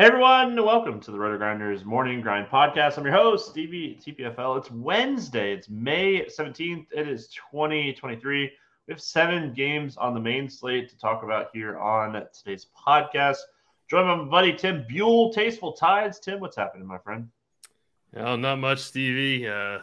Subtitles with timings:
[0.00, 2.96] Hey everyone, welcome to the Roto Grinders Morning Grind Podcast.
[2.96, 4.56] I'm your host, Stevie TPFL.
[4.56, 8.44] It's Wednesday, it's May 17th, it is 2023.
[8.44, 8.50] We
[8.88, 13.36] have seven games on the main slate to talk about here on today's podcast.
[13.90, 16.18] Joined by my buddy Tim Buell, Tasteful Tides.
[16.18, 17.28] Tim, what's happening, my friend?
[18.16, 19.46] Oh, not much, Stevie.
[19.46, 19.80] Uh,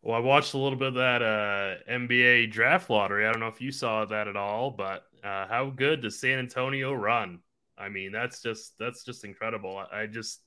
[0.00, 3.26] well, I watched a little bit of that uh, NBA draft lottery.
[3.26, 6.38] I don't know if you saw that at all, but uh, how good does San
[6.38, 7.40] Antonio run?
[7.78, 9.82] I mean, that's just that's just incredible.
[9.92, 10.40] I, just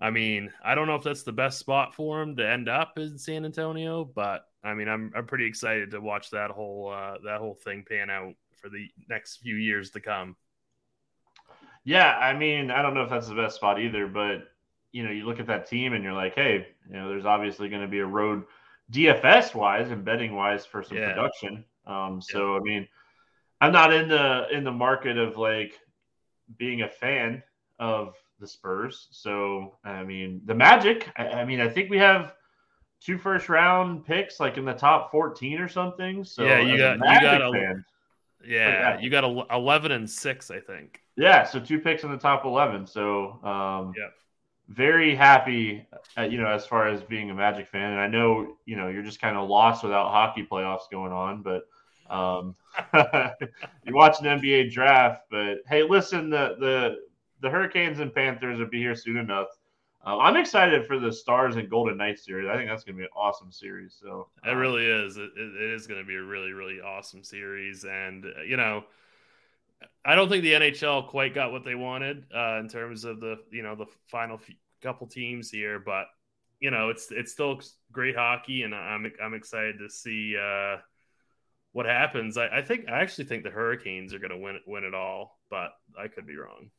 [0.00, 2.98] I mean, I don't know if that's the best spot for him to end up
[2.98, 7.16] in San Antonio, but I mean, I'm I'm pretty excited to watch that whole uh,
[7.24, 10.36] that whole thing pan out for the next few years to come.
[11.84, 14.48] Yeah, I mean, I don't know if that's the best spot either, but
[14.92, 17.68] you know, you look at that team and you're like, hey, you know, there's obviously
[17.68, 18.44] going to be a road
[18.92, 21.12] DFS wise and betting wise for some yeah.
[21.12, 21.64] production.
[21.86, 22.60] Um, so yeah.
[22.60, 22.88] I mean,
[23.60, 25.78] I'm not in the in the market of like
[26.58, 27.42] being a fan
[27.78, 29.08] of the Spurs.
[29.10, 32.34] So, I mean, the Magic, I, I, mean, I think we have
[33.00, 36.24] two first round picks like in the top 14 or something.
[36.24, 37.84] So, yeah, you got, you got, a, fan,
[38.44, 41.00] yeah, you got a, 11 and six, I think.
[41.16, 41.44] Yeah.
[41.44, 42.86] So, two picks in the top 11.
[42.86, 44.08] So, um, yeah.
[44.68, 45.86] Very happy,
[46.18, 48.88] uh, you know, as far as being a Magic fan, and I know, you know,
[48.88, 51.68] you're just kind of lost without hockey playoffs going on, but
[52.10, 52.54] um,
[53.84, 56.96] you watch an NBA draft, but hey, listen, the the
[57.40, 59.48] the Hurricanes and Panthers will be here soon enough.
[60.04, 62.48] Uh, I'm excited for the Stars and Golden Knights series.
[62.48, 63.96] I think that's going to be an awesome series.
[64.00, 65.16] So it um, really is.
[65.16, 68.84] It, it is going to be a really really awesome series, and uh, you know.
[70.06, 73.40] I don't think the NHL quite got what they wanted uh, in terms of the
[73.50, 76.06] you know the final few, couple teams here, but
[76.60, 77.60] you know it's it's still
[77.92, 80.76] great hockey, and I'm I'm excited to see uh,
[81.76, 82.38] what happens.
[82.38, 85.38] I, I think I actually think the Hurricanes are going to win win it all,
[85.50, 86.70] but I could be wrong.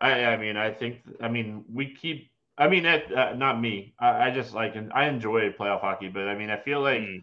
[0.00, 2.30] I, I mean, I think I mean we keep.
[2.56, 3.92] I mean, uh, not me.
[3.98, 7.22] I, I, just like I enjoy playoff hockey, but I mean, I feel like mm.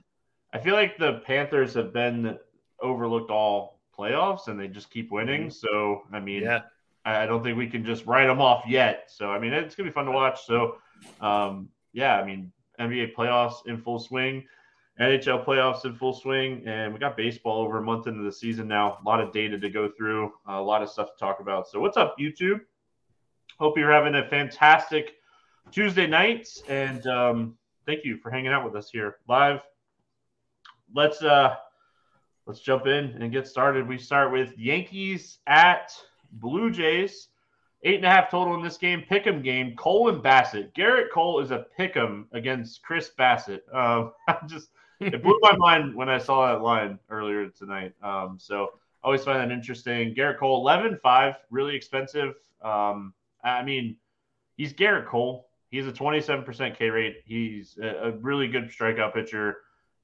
[0.54, 2.38] I feel like the Panthers have been
[2.80, 5.48] overlooked all playoffs, and they just keep winning.
[5.48, 5.54] Mm.
[5.54, 6.62] So I mean, yeah.
[7.04, 9.06] I don't think we can just write them off yet.
[9.08, 10.46] So I mean, it's gonna be fun to watch.
[10.46, 10.76] So
[11.20, 14.46] um, yeah, I mean, NBA playoffs in full swing.
[15.00, 18.68] NHL playoffs in full swing, and we got baseball over a month into the season
[18.68, 18.98] now.
[19.02, 21.70] A lot of data to go through, a lot of stuff to talk about.
[21.70, 22.60] So, what's up, YouTube?
[23.60, 25.16] Hope you're having a fantastic
[25.72, 29.62] Tuesday night, and um, thank you for hanging out with us here live.
[30.94, 31.56] Let's uh,
[32.46, 33.88] let's jump in and get started.
[33.88, 35.94] We start with Yankees at
[36.34, 37.30] Blue Jays.
[37.84, 39.06] Eight and a half total in this game.
[39.10, 39.74] Pick'em game.
[39.78, 40.74] Cole and Bassitt.
[40.74, 43.62] Gerrit Cole is a pick'em against Chris Bassitt.
[43.74, 47.94] Uh, I'm just it blew my mind when I saw that line earlier tonight.
[48.02, 48.74] Um, so
[49.04, 50.14] I always find that interesting.
[50.14, 52.36] Gerrit Cole, 11 5, really expensive.
[52.62, 53.14] Um,
[53.44, 53.96] I mean,
[54.58, 55.48] he's Gerrit Cole.
[55.72, 57.18] He's a 27% K rate.
[57.26, 59.58] He's a, a really good strikeout pitcher.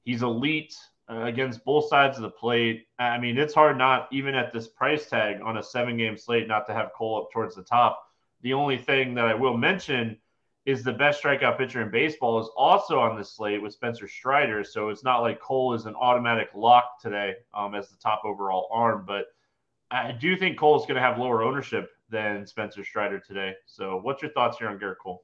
[0.04, 0.74] He's elite
[1.10, 2.86] uh, against both sides of the plate.
[2.98, 6.48] I mean, it's hard not, even at this price tag on a seven game slate,
[6.48, 8.02] not to have Cole up towards the top.
[8.42, 10.18] The only thing that I will mention
[10.66, 14.64] is the best strikeout pitcher in baseball, is also on the slate with Spencer Strider.
[14.64, 18.68] So it's not like Cole is an automatic lock today um, as the top overall
[18.72, 19.04] arm.
[19.06, 19.26] But
[19.92, 23.54] I do think Cole is going to have lower ownership than Spencer Strider today.
[23.66, 25.22] So what's your thoughts here on Gerrit Cole?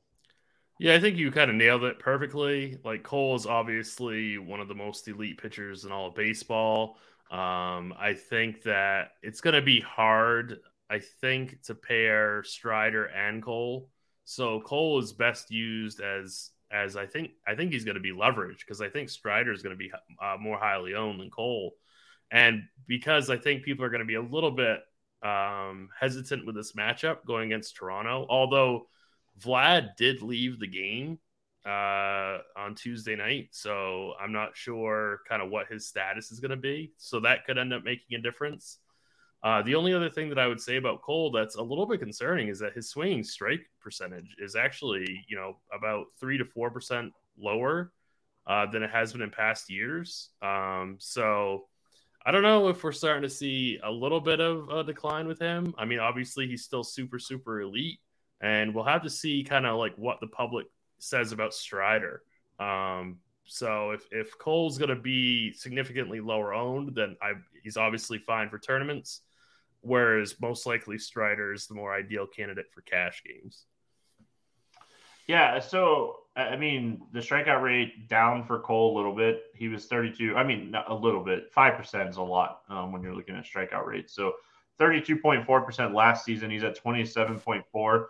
[0.79, 2.79] Yeah, I think you kind of nailed it perfectly.
[2.85, 6.99] Like Cole is obviously one of the most elite pitchers in all of baseball.
[7.33, 10.61] Um, I think that it's going to be hard.
[10.89, 13.89] I think to pair Strider and Cole.
[14.25, 18.13] So Cole is best used as as I think I think he's going to be
[18.13, 21.75] leveraged because I think Strider is going to be uh, more highly owned than Cole,
[22.31, 24.81] and because I think people are going to be a little bit
[25.23, 28.27] um, hesitant with this matchup going against Toronto.
[28.29, 28.87] Although
[29.41, 31.19] Vlad did leave the game
[31.67, 36.51] uh, on Tuesday night, so I'm not sure kind of what his status is going
[36.51, 36.93] to be.
[36.97, 38.79] So that could end up making a difference.
[39.43, 41.99] Uh, the only other thing that I would say about Cole that's a little bit
[41.99, 46.71] concerning is that his swinging strike percentage is actually, you know, about three to four
[46.71, 47.93] percent lower
[48.47, 50.31] uh, than it has been in past years.
[50.43, 51.67] Um, so
[52.25, 55.41] I don't know if we're starting to see a little bit of a decline with
[55.41, 55.75] him.
[55.77, 57.99] I mean, obviously he's still super super elite,
[58.41, 60.67] and we'll have to see kind of like what the public
[61.01, 62.23] says about Strider.
[62.61, 67.33] Um, so if if Cole's going to be significantly lower owned, then I,
[67.65, 69.23] he's obviously fine for tournaments
[69.83, 73.67] whereas most likely Strider is the more ideal candidate for cash games.
[75.29, 79.45] Yeah, so I mean, the strikeout rate down for Cole a little bit.
[79.55, 80.35] He was 32.
[80.35, 81.53] I mean, a little bit.
[81.53, 84.15] Five percent is a lot um, when you're looking at strikeout rates.
[84.15, 84.33] So
[84.81, 86.51] 32.4 percent last season.
[86.51, 88.05] He's at 27.4.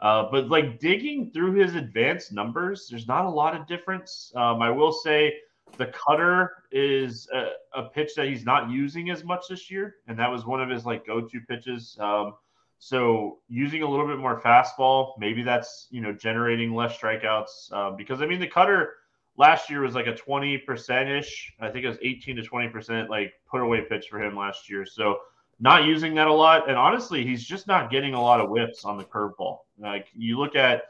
[0.00, 4.32] Uh, but like digging through his advanced numbers, there's not a lot of difference.
[4.36, 5.34] Um, I will say
[5.76, 10.18] the cutter is a, a, pitch that he's not using as much this year, and
[10.18, 11.96] that was one of his like go-to pitches.
[12.00, 12.34] Um,
[12.78, 17.90] so using a little bit more fastball, maybe that's you know generating less strikeouts uh,
[17.90, 18.94] because I mean the cutter
[19.36, 21.52] last year was like a twenty percent ish.
[21.60, 24.70] I think it was eighteen to twenty percent like put away pitch for him last
[24.70, 24.86] year.
[24.86, 25.18] So
[25.60, 28.84] not using that a lot, and honestly, he's just not getting a lot of whiffs
[28.84, 29.58] on the curveball.
[29.78, 30.82] Like you look at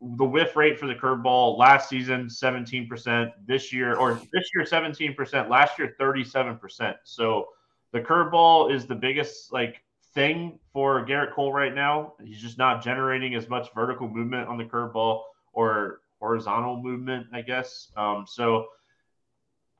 [0.00, 5.50] the whiff rate for the curveball last season 17% this year or this year 17%
[5.50, 7.48] last year 37% so
[7.92, 9.82] the curveball is the biggest like
[10.14, 12.14] thing for Gerrit Cole right now.
[12.22, 17.42] He's just not generating as much vertical movement on the curveball or horizontal movement I
[17.42, 17.90] guess.
[17.96, 18.68] Um, so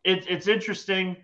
[0.05, 1.16] it, it's interesting.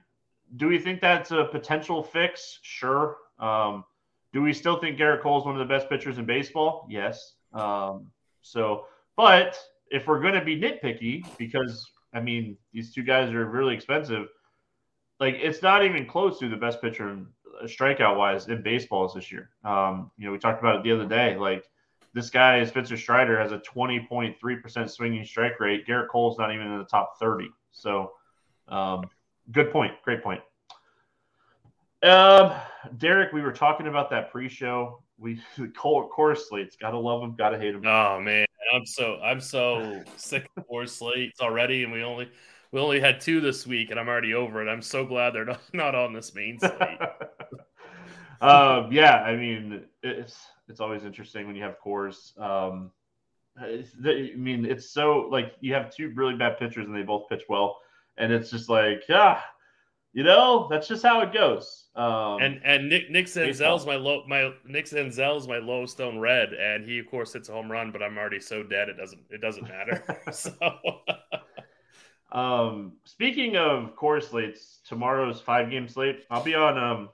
[0.57, 2.61] Do we think that's a potential fix?
[2.63, 3.17] Sure.
[3.39, 3.85] Um,
[4.33, 6.87] do we still think Gerrit Cole is one of the best pitchers in baseball?
[6.89, 7.35] Yes.
[7.53, 8.11] Um,
[8.47, 9.59] so, but
[9.91, 11.85] if we're going to be nitpicky, because
[12.15, 14.29] I mean, these two guys are really expensive,
[15.19, 17.27] like it's not even close to the best pitcher in,
[17.61, 19.51] uh, strikeout wise in baseballs this year.
[19.65, 21.37] Um, you know, we talked about it the other day.
[21.37, 21.65] Like
[22.15, 25.87] this guy, Spencer Strider, has a 20.3% swinging strike rate.
[25.87, 27.49] Gerrit Cole's not even in the top 30.
[27.73, 28.13] So,
[28.69, 29.11] um,
[29.51, 29.93] good point.
[30.05, 30.41] Great point.
[32.03, 32.53] Um,
[32.99, 36.77] Derek, we were talking about that pre-show we Coors slates.
[36.77, 37.35] Gotta love them.
[37.37, 37.87] Gotta hate them.
[37.87, 42.31] Oh man, I'm so I'm so sick of Coors slates already, and we only
[42.73, 44.71] we only had two this week, and I'm already over it.
[44.71, 46.75] I'm so glad they're not, not on this main slate.
[48.41, 50.37] um, yeah, I mean it's
[50.69, 52.39] it's always interesting when you have Coors.
[52.41, 52.91] Um,
[53.59, 53.85] I
[54.37, 57.79] mean, it's so like you have two really bad pitchers, and they both pitch well,
[58.19, 59.41] and it's just like yeah,
[60.17, 61.89] you know, that's just how it goes.
[61.95, 66.89] Um, and and Nick Nick Senzel's my low my Nick Senzel's my lowstone red, and
[66.89, 69.43] he of course hits a home run, but I'm already so dead it doesn't it
[69.43, 70.03] doesn't matter.
[70.33, 70.55] so.
[72.33, 76.25] um, speaking of Coors slates, tomorrow's five game slate.
[76.31, 77.11] I'll be on um,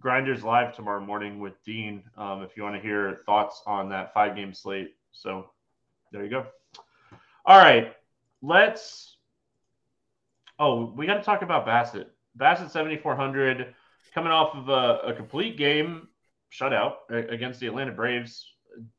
[0.00, 2.02] Grinders Live tomorrow morning with Dean.
[2.16, 5.50] Um, if you want to hear thoughts on that five game slate, so
[6.10, 6.46] there you go.
[7.44, 7.94] All right,
[8.42, 9.15] let's
[10.58, 12.06] Oh, we got to talk about Bassitt.
[12.38, 13.74] Bassitt 7,400
[14.14, 16.08] coming off of a, a complete game
[16.52, 18.52] shutout against the Atlanta Braves.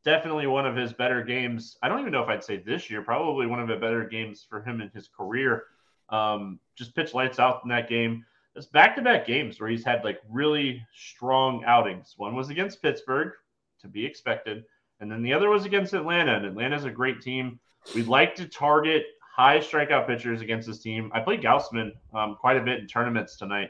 [0.04, 1.78] Definitely one of his better games.
[1.82, 4.46] I don't even know if I'd say this year, probably one of the better games
[4.48, 5.64] for him in his career.
[6.10, 8.26] Um, just pitch lights out in that game.
[8.56, 12.14] It's back to back games where he's had like really strong outings.
[12.18, 13.34] One was against Pittsburgh,
[13.82, 14.64] to be expected.
[15.00, 16.36] And then the other was against Atlanta.
[16.36, 17.60] And Atlanta's a great team.
[17.94, 19.06] We'd like to target
[19.38, 21.12] high strikeout pitchers against this team.
[21.14, 23.70] I played Gausman um, quite a bit in tournaments tonight.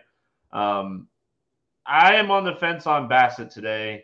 [0.53, 1.07] Um,
[1.86, 4.03] I am on the fence on Bassitt today.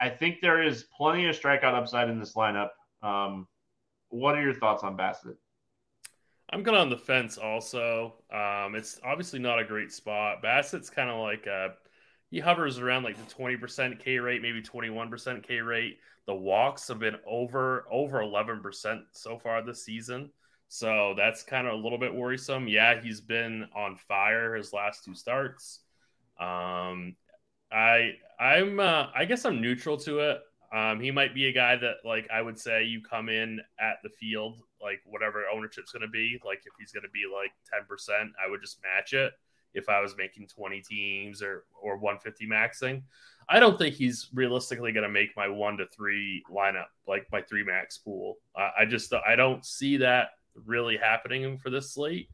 [0.00, 2.70] I think there is plenty of strikeout upside in this lineup.
[3.02, 3.46] Um,
[4.08, 5.36] what are your thoughts on Bassitt?
[6.50, 8.14] I'm kind of on the fence also.
[8.32, 10.42] Um, it's obviously not a great spot.
[10.42, 11.74] Bassitt's kind of like a,
[12.30, 15.98] he hovers around like the 20% K rate, maybe 21% K rate.
[16.26, 20.30] The walks have been over over 11% so far this season.
[20.68, 22.68] So that's kind of a little bit worrisome.
[22.68, 25.80] Yeah, he's been on fire his last two starts.
[26.40, 27.16] Um,
[27.72, 30.40] I I'm uh, I guess I'm neutral to it.
[30.72, 33.96] Um, he might be a guy that, like, I would say you come in at
[34.02, 36.40] the field, like, whatever ownership's going to be.
[36.44, 39.32] Like, if he's going to be like 10%, I would just match it
[39.74, 43.02] if I was making 20 teams or, or 150 maxing.
[43.48, 47.42] I don't think he's realistically going to make my one to three lineup, like my
[47.42, 48.38] three max pool.
[48.58, 50.30] Uh, I just, I don't see that
[50.64, 52.28] really happening for this slate.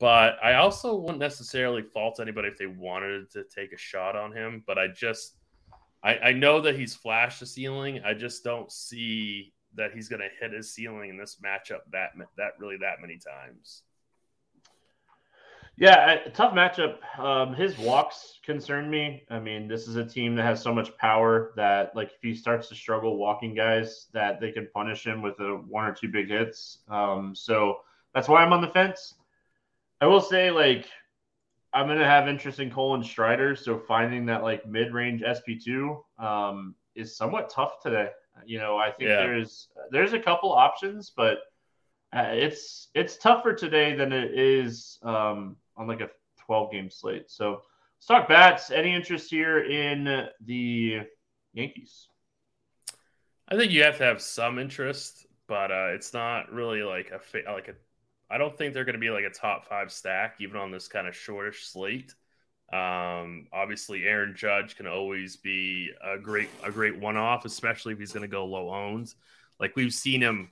[0.00, 4.32] But I also wouldn't necessarily fault anybody if they wanted to take a shot on
[4.32, 4.62] him.
[4.66, 5.34] But I just,
[6.04, 8.00] I, I know that he's flashed the ceiling.
[8.04, 12.10] I just don't see that he's going to hit his ceiling in this matchup that
[12.36, 13.82] that really that many times.
[15.80, 16.96] Yeah, a tough matchup.
[17.18, 19.22] Um, his walks concern me.
[19.30, 22.34] I mean, this is a team that has so much power that, like, if he
[22.34, 26.08] starts to struggle walking guys, that they can punish him with a one or two
[26.08, 26.78] big hits.
[26.88, 27.80] Um, so
[28.12, 29.14] that's why I'm on the fence.
[30.00, 30.86] I will say, like,
[31.72, 36.74] I'm gonna have interest in Cole and Strider, so finding that like mid-range SP2 um,
[36.94, 38.08] is somewhat tough today.
[38.46, 39.16] You know, I think yeah.
[39.16, 41.38] there's there's a couple options, but
[42.12, 46.10] uh, it's it's tougher today than it is um, on like a
[46.44, 47.30] 12 game slate.
[47.30, 47.62] So
[47.96, 48.70] let's talk bats.
[48.70, 51.00] Any interest here in the
[51.54, 52.08] Yankees?
[53.48, 57.50] I think you have to have some interest, but uh, it's not really like a
[57.50, 57.74] like a
[58.30, 60.88] I don't think they're going to be like a top five stack, even on this
[60.88, 62.14] kind of shortish slate.
[62.70, 67.98] Um, obviously, Aaron Judge can always be a great a great one off, especially if
[67.98, 69.14] he's going to go low owned.
[69.58, 70.50] Like we've seen him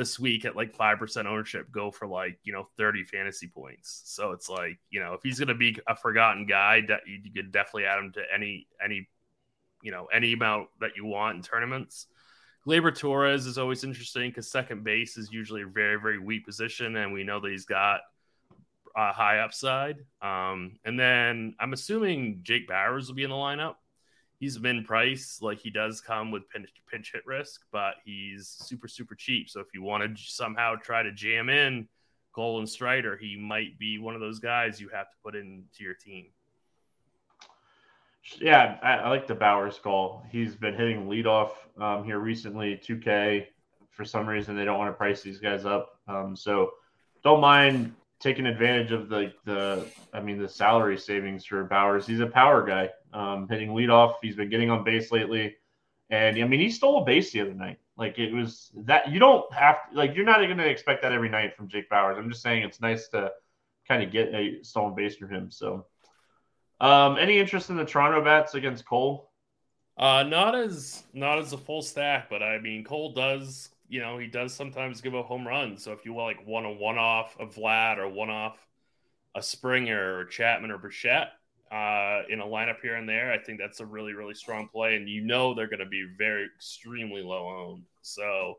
[0.00, 4.00] this week at like five percent ownership go for like you know thirty fantasy points.
[4.06, 7.52] So it's like you know if he's going to be a forgotten guy, you could
[7.52, 9.06] definitely add him to any any
[9.82, 12.06] you know any amount that you want in tournaments.
[12.66, 16.96] Gleyber Torres is always interesting because second base is usually a very, very weak position,
[16.96, 18.00] and we know that he's got
[18.96, 19.96] a high upside.
[20.22, 23.74] Um, and then I'm assuming Jake Bauers will be in the lineup.
[24.40, 28.88] He's min price, like he does come with pinch, pinch hit risk, but he's super,
[28.88, 29.50] super cheap.
[29.50, 31.86] So if you want to somehow try to jam in
[32.32, 35.92] Golden Strider, he might be one of those guys you have to put into your
[35.92, 36.28] team.
[38.40, 40.24] Yeah, I, I, like the Bauers call.
[40.30, 43.46] He's been hitting leadoff um, here recently, 2K.
[43.90, 45.98] For some reason, they don't want to price these guys up.
[46.08, 46.70] Um, so
[47.22, 52.06] don't mind taking advantage of the, the, I mean, the salary savings for Bauers.
[52.06, 54.14] He's a power guy, um, hitting leadoff.
[54.22, 55.56] He's been getting on base lately.
[56.10, 57.78] And I mean, he stole a base the other night.
[57.96, 61.12] Like it was that you don't have to, like, you're not going to expect that
[61.12, 62.18] every night from Jake Bauers.
[62.18, 63.30] I'm just saying it's nice to
[63.86, 65.50] kind of get a stolen base from him.
[65.50, 65.86] So,
[66.80, 69.30] um, any interest in the Toronto bats against Cole?
[69.98, 74.16] Uh, not as not as a full stack, but I mean Cole does, you know,
[74.16, 75.76] he does sometimes give a home run.
[75.76, 78.56] So if you want like one a one off of Vlad or one off
[79.34, 81.32] a Springer or Chapman or Bichette
[81.70, 84.96] uh, in a lineup here and there, I think that's a really really strong play,
[84.96, 87.84] and you know they're going to be very extremely low owned.
[88.02, 88.58] So.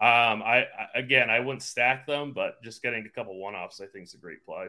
[0.00, 3.80] Um, I, I again, I wouldn't stack them, but just getting a couple one offs,
[3.80, 4.66] I think is a great play.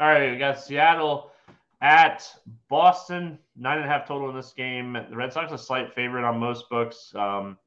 [0.00, 1.32] All right, we got Seattle
[1.80, 2.24] at
[2.68, 4.92] Boston, nine and a half total in this game.
[4.92, 7.12] The Red Sox a slight favorite on most books.
[7.14, 7.58] Um,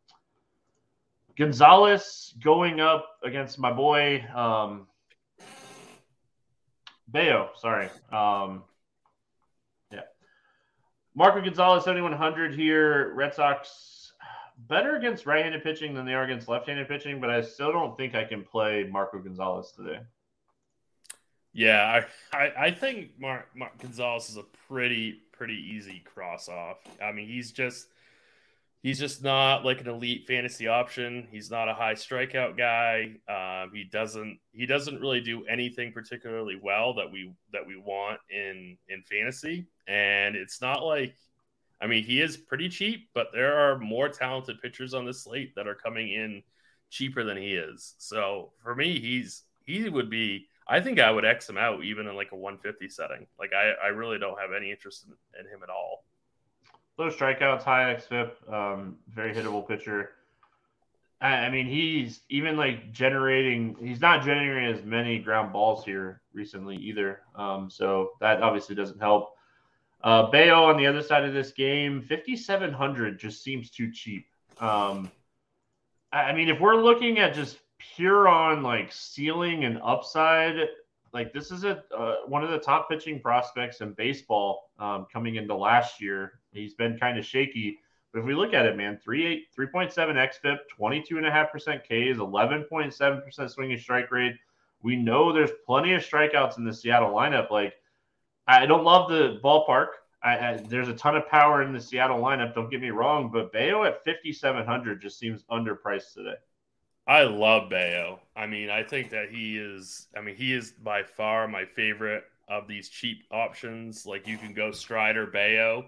[1.37, 4.87] Gonzalez going up against my boy um,
[7.07, 7.51] Bello.
[7.57, 7.89] Sorry.
[8.11, 8.63] Um,
[9.91, 10.01] yeah.
[11.13, 13.13] Marco Gonzalez, 7,100 here.
[13.13, 14.13] Red Sox
[14.57, 17.71] better against right handed pitching than they are against left handed pitching, but I still
[17.71, 19.99] don't think I can play Marco Gonzalez today.
[21.53, 22.01] Yeah,
[22.33, 26.77] I, I, I think Mark, Mark Gonzalez is a pretty pretty easy cross off.
[27.01, 27.87] I mean, he's just
[28.85, 31.27] he's just not like an elite fantasy option.
[31.31, 33.15] He's not a high strikeout guy.
[33.27, 38.19] Um, he doesn't he doesn't really do anything particularly well that we that we want
[38.29, 39.65] in in fantasy.
[39.87, 41.15] And it's not like
[41.81, 45.55] I mean, he is pretty cheap, but there are more talented pitchers on this slate
[45.55, 46.43] that are coming in
[46.91, 47.95] cheaper than he is.
[47.97, 52.05] So for me, he's he would be I think I would X him out even
[52.05, 53.25] in like a 150 setting.
[53.39, 56.05] Like I, I really don't have any interest in, in him at all.
[56.97, 60.11] Low strikeouts, high xFIP, um, very hittable pitcher.
[61.19, 63.75] I, I, mean, he's even like generating.
[63.79, 67.21] He's not generating as many ground balls here recently either.
[67.35, 69.35] Um, so that obviously doesn't help.
[70.03, 74.27] Uh, Bello on the other side of this game, 5,700 just seems too cheap.
[74.59, 75.11] Um,
[76.13, 80.55] I mean, if we're looking at just pure on like ceiling and upside,
[81.15, 85.35] like this is a uh, one of the top pitching prospects in baseball um, coming
[85.35, 86.41] into last year.
[86.51, 87.79] He's been kind of shaky,
[88.11, 94.35] but if we look at it, man, 3.7 xFIP, 22.5% Ks, 11.7% swinging strike rate.
[94.83, 97.49] We know there's plenty of strikeouts in the Seattle lineup.
[97.49, 97.75] Like,
[98.45, 99.87] I don't love the ballpark.
[100.21, 102.53] I, I, there's a ton of power in the Seattle lineup.
[102.53, 106.35] Don't get me wrong, but Bello at 5,700 just seems underpriced today.
[107.07, 108.19] I love Bello.
[108.35, 110.07] I mean, I think that he is.
[110.17, 114.05] I mean, he is by far my favorite of these cheap options.
[114.05, 115.85] Like you can go Strider, Bello,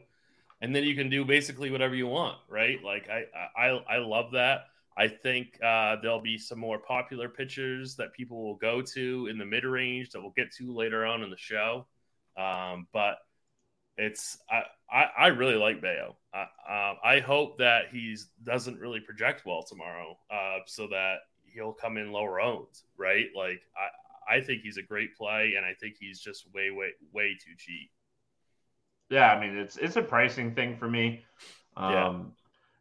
[0.62, 2.84] and then you can do basically whatever you want, right?
[2.84, 3.26] Like I,
[3.58, 4.66] I, I love that.
[4.96, 9.38] I think uh, there'll be some more popular pitchers that people will go to in
[9.38, 11.86] the mid range that we'll get to later on in the show.
[12.36, 13.18] Um, but
[13.98, 16.16] it's I, I, I really like Bello.
[16.34, 21.74] I, uh, I hope that he doesn't really project well tomorrow, uh, so that he'll
[21.74, 23.28] come in lower owned, right?
[23.36, 26.92] Like I I think he's a great play, and I think he's just way way
[27.14, 27.90] way too cheap.
[29.10, 31.26] Yeah, I mean it's it's a pricing thing for me.
[31.76, 32.14] Um, yeah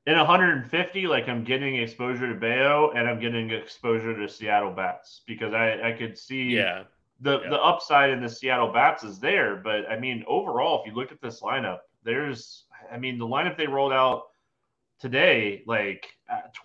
[0.07, 5.23] in 150, like I'm getting exposure to Bello and I'm getting exposure to Seattle Bats
[5.27, 6.85] because I, I could see yeah.
[7.21, 7.51] the yeah.
[7.51, 9.57] the upside in the Seattle Bats is there.
[9.57, 13.59] But I mean, overall, if you look at this lineup, there's I mean the lineup
[13.59, 14.23] they rolled out
[14.99, 16.07] today, like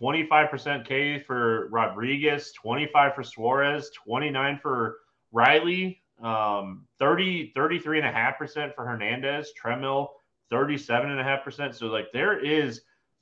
[0.02, 5.00] 25% K for Rodriguez, 25 for Suarez, 29 for
[5.34, 10.10] Riley, um, 30, 33.5% for Hernandez, Trammell,
[10.52, 11.76] 37.5%.
[11.76, 12.82] So like there is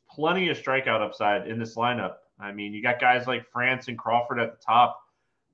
[0.09, 2.15] plenty of strikeout upside in this lineup.
[2.39, 4.99] I mean, you got guys like France and Crawford at the top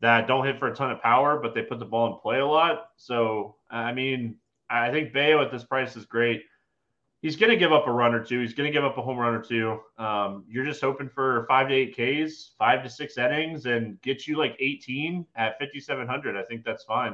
[0.01, 2.39] that don't hit for a ton of power, but they put the ball in play
[2.39, 2.89] a lot.
[2.97, 4.35] So, I mean,
[4.69, 6.43] I think Bello at this price is great.
[7.25, 8.39] He's going to give up a run or two.
[8.39, 9.79] He's going to give up a home run or two.
[9.97, 14.27] Um, you're just hoping for five to eight Ks, five to six innings, and get
[14.27, 16.37] you like 18 at 5,700.
[16.37, 17.13] I think that's fine.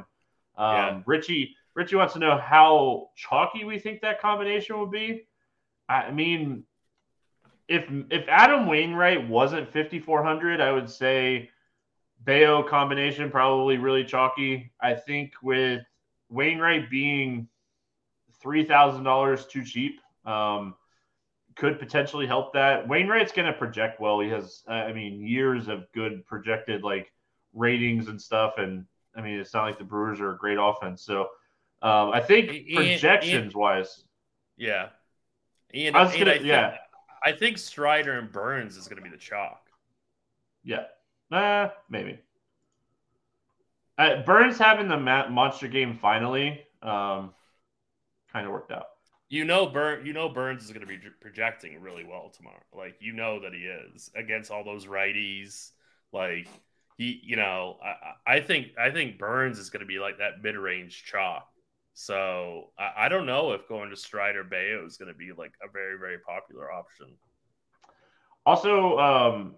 [0.57, 1.01] Um, yeah.
[1.05, 5.27] Richie Richie wants to know how chalky we think that combination will be.
[5.87, 6.65] I mean,
[7.69, 11.49] if if Adam Wainwright wasn't 5400, I would say
[12.25, 14.73] Bello combination probably really chalky.
[14.81, 15.83] I think with
[16.27, 17.47] Wainwright being
[18.41, 20.75] three thousand dollars too cheap, um,
[21.55, 22.87] could potentially help that.
[22.87, 24.19] Wainwright's going to project well.
[24.19, 27.11] He has, I mean, years of good projected like
[27.53, 28.85] ratings and stuff, and
[29.15, 31.01] I mean, it's not like the Brewers are a great offense.
[31.03, 31.21] So
[31.81, 34.03] um, I think projections wise,
[34.57, 34.89] yeah.
[35.73, 36.77] And, I was gonna, yeah.
[37.23, 39.67] I think Strider and Burnes is going to be the chalk.
[40.63, 40.85] Yeah,
[41.31, 42.19] uh, maybe.
[43.97, 47.33] Uh, Burnes having the monster game finally um,
[48.31, 48.85] kind of worked out.
[49.31, 50.05] You know, Burn.
[50.05, 52.59] You know, Burnes is going to be projecting really well tomorrow.
[52.75, 55.71] Like you know that he is against all those righties.
[56.11, 56.49] Like
[56.97, 60.43] he, you know, I, I think I think Burnes is going to be like that
[60.43, 61.47] mid range chalk.
[61.93, 65.53] So I, I don't know if going to Strider Bello is going to be like
[65.63, 67.07] a very very popular option.
[68.45, 69.55] Also, um,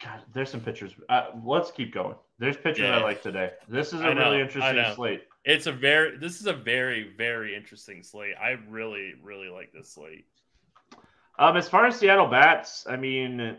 [0.00, 0.92] God, there's some pictures.
[1.08, 2.14] Uh, let's keep going.
[2.38, 2.98] There's pictures yeah.
[2.98, 3.52] I like today.
[3.68, 5.22] This is a know, really interesting slate.
[5.44, 8.34] It's a very this is a very very interesting slate.
[8.40, 10.26] I really really like this slate.
[11.38, 13.56] Um, as far as Seattle bats, I mean,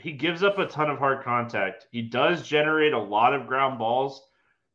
[0.00, 1.86] he gives up a ton of hard contact.
[1.92, 4.22] He does generate a lot of ground balls.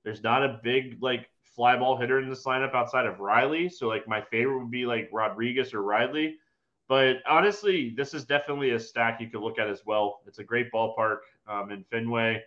[0.04, 3.70] There's not a big like fly ball hitter in this lineup outside of Riley.
[3.70, 6.38] So like my favorite would be like Rodriguez or Riley.
[6.88, 10.22] But honestly, this is definitely a stack you could look at as well.
[10.26, 12.42] It's a great ballpark um, in Fenway.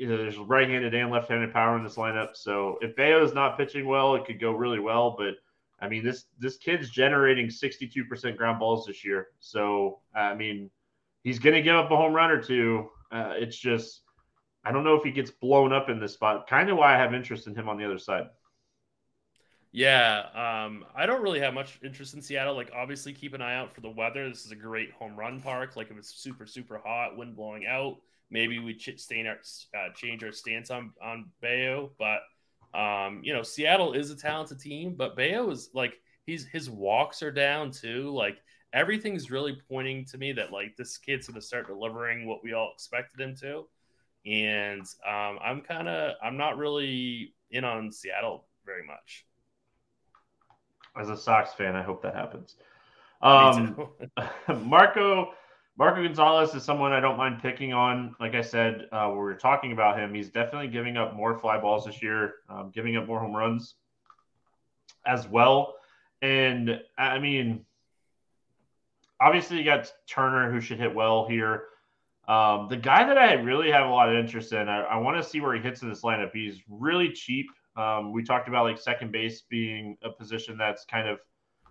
[0.00, 2.34] You know, there's right-handed and left-handed power in this lineup.
[2.34, 5.14] So if is not pitching well, it could go really well.
[5.18, 5.34] But
[5.78, 9.28] I mean, this this kid's generating 62% ground balls this year.
[9.40, 10.70] So I mean,
[11.22, 12.88] he's going to give up a home run or two.
[13.12, 14.00] Uh, it's just
[14.64, 16.48] I don't know if he gets blown up in this spot.
[16.48, 18.24] Kind of why I have interest in him on the other side.
[19.72, 22.56] Yeah, um, I don't really have much interest in Seattle.
[22.56, 24.28] Like, obviously, keep an eye out for the weather.
[24.28, 25.76] This is a great home run park.
[25.76, 27.98] Like, if it's super, super hot, wind blowing out,
[28.30, 29.38] maybe we ch- our,
[29.80, 31.92] uh, change our stance on on Bello.
[31.98, 32.20] But
[32.78, 35.94] um, you know, Seattle is a talented team, but Bello is like
[36.26, 38.10] he's his walks are down too.
[38.10, 38.38] Like,
[38.72, 42.52] everything's really pointing to me that like this kid's going to start delivering what we
[42.52, 43.66] all expected him to
[44.26, 49.26] and um, I'm kind of I'm not really in on Seattle very much.
[50.98, 52.56] As a Sox fan, I hope that happens.
[53.22, 53.76] Um,
[54.64, 55.34] Marco
[55.80, 58.14] Marco Gonzalez is someone I don't mind picking on.
[58.20, 60.12] Like I said, uh, we were talking about him.
[60.12, 63.76] He's definitely giving up more fly balls this year, um, giving up more home runs
[65.06, 65.76] as well.
[66.20, 67.64] And I mean,
[69.22, 71.64] obviously you got Turner who should hit well here.
[72.28, 75.16] Um, the guy that I really have a lot of interest in, I, I want
[75.16, 76.32] to see where he hits in this lineup.
[76.34, 77.46] He's really cheap.
[77.74, 81.20] Um, we talked about like second base being a position that's kind of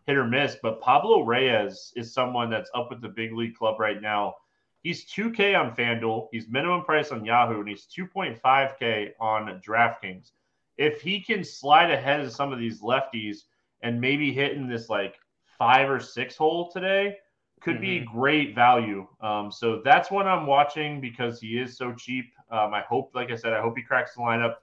[0.10, 3.80] hit or miss, but Pablo Reyes is someone that's up with the big league club
[3.80, 4.34] right now.
[4.82, 6.30] He's 2K on FanDuel.
[6.32, 10.32] He's minimum price on Yahoo, and he's 2.5K on DraftKings.
[10.78, 13.44] If he can slide ahead of some of these lefties
[13.84, 15.16] and maybe hitting this like
[15.60, 17.18] five or six hole today
[17.62, 17.82] could mm-hmm.
[17.82, 19.06] be great value.
[19.22, 22.32] Um, so that's one I'm watching because he is so cheap.
[22.50, 24.56] Um, I hope, like I said, I hope he cracks the lineup.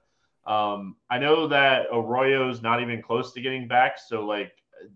[0.45, 4.51] Um, I know that Arroyo's not even close to getting back, so like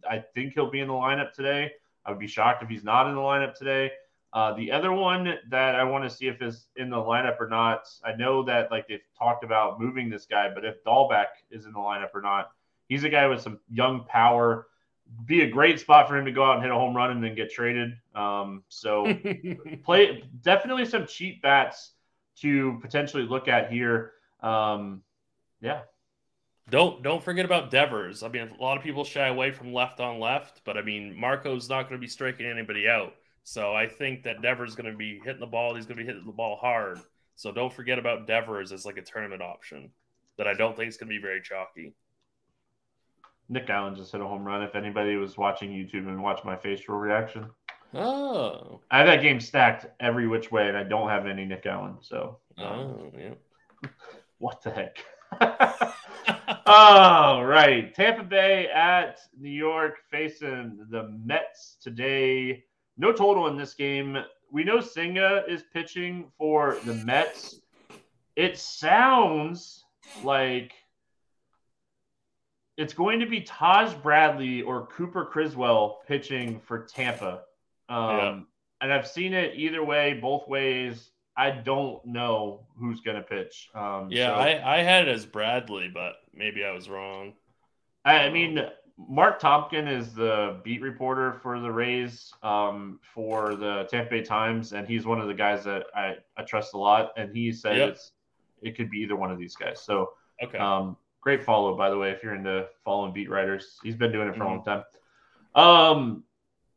[0.09, 1.71] I think he'll be in the lineup today.
[2.05, 3.91] I would be shocked if he's not in the lineup today.
[4.33, 7.49] Uh, the other one that I want to see if is in the lineup or
[7.49, 11.65] not, I know that like they've talked about moving this guy, but if Dalbec is
[11.65, 12.51] in the lineup or not,
[12.87, 14.67] he's a guy with some young power.
[15.25, 17.21] Be a great spot for him to go out and hit a home run and
[17.21, 17.97] then get traded.
[18.15, 19.13] Um, so
[19.83, 21.91] play definitely some cheap bats
[22.37, 24.13] to potentially look at here.
[24.41, 25.03] Um,
[25.59, 25.81] yeah.
[26.69, 28.23] Don't don't forget about Devers.
[28.23, 31.19] I mean, a lot of people shy away from left on left, but I mean,
[31.19, 33.13] Marco's not going to be striking anybody out.
[33.43, 35.75] So I think that Devers is going to be hitting the ball.
[35.75, 36.99] He's going to be hitting the ball hard.
[37.35, 39.89] So don't forget about Devers as like a tournament option
[40.37, 41.93] that I don't think is going to be very chalky.
[43.49, 44.63] Nick Allen just hit a home run.
[44.63, 47.47] If anybody was watching YouTube and watched my facial reaction,
[47.93, 51.65] oh, I have that game stacked every which way, and I don't have any Nick
[51.65, 51.97] Allen.
[51.99, 53.89] So, oh yeah,
[54.37, 55.03] what the heck?
[56.73, 62.63] All right, Tampa Bay at New York facing the Mets today.
[62.97, 64.17] No total in this game.
[64.53, 67.59] We know Senga is pitching for the Mets.
[68.37, 69.83] It sounds
[70.23, 70.71] like
[72.77, 77.41] it's going to be Taj Bradley or Cooper Criswell pitching for Tampa.
[77.89, 78.39] Um, yeah.
[78.79, 81.10] And I've seen it either way, both ways.
[81.37, 83.69] I don't know who's going to pitch.
[83.73, 84.33] Um, yeah, so.
[84.35, 87.33] I, I had it as Bradley, but maybe I was wrong.
[88.03, 88.59] I mean,
[88.97, 94.73] Mark Topkin is the beat reporter for the Rays um, for the Tampa Bay Times,
[94.73, 97.11] and he's one of the guys that I, I trust a lot.
[97.17, 97.97] And he said yep.
[98.61, 99.81] it could be either one of these guys.
[99.81, 100.13] So
[100.43, 103.79] okay, um, great follow by the way if you're into following beat writers.
[103.83, 104.47] He's been doing it for mm-hmm.
[104.47, 104.83] a long time.
[105.53, 106.23] Um,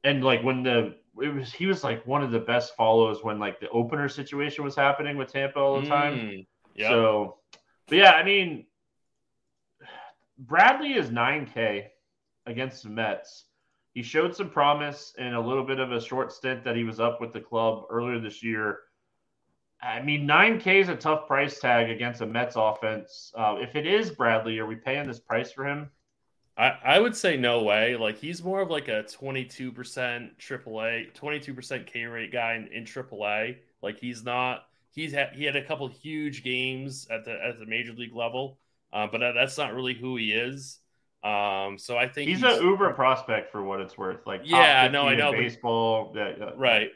[0.02, 3.38] and like when the it was he was like one of the best follows when
[3.38, 6.14] like the opener situation was happening with Tampa all the time.
[6.14, 6.90] Mm, yep.
[6.90, 7.38] So,
[7.88, 8.66] but yeah, I mean,
[10.38, 11.86] Bradley is 9K
[12.46, 13.44] against the Mets.
[13.92, 16.98] He showed some promise in a little bit of a short stint that he was
[16.98, 18.80] up with the club earlier this year.
[19.80, 23.32] I mean, 9K is a tough price tag against a Mets offense.
[23.36, 25.90] Uh, if it is Bradley, are we paying this price for him?
[26.56, 27.96] I, I would say no way.
[27.96, 29.72] Like he's more of like a 22%
[30.38, 33.56] AAA, 22% K rate guy in, in AAA.
[33.82, 34.66] Like he's not.
[34.90, 38.58] He's had he had a couple huge games at the at the major league level,
[38.92, 40.78] uh, but that's not really who he is.
[41.24, 44.24] Um, so I think he's, he's an uber prospect for what it's worth.
[44.24, 46.90] Like yeah, no, I know baseball, but, yeah, right?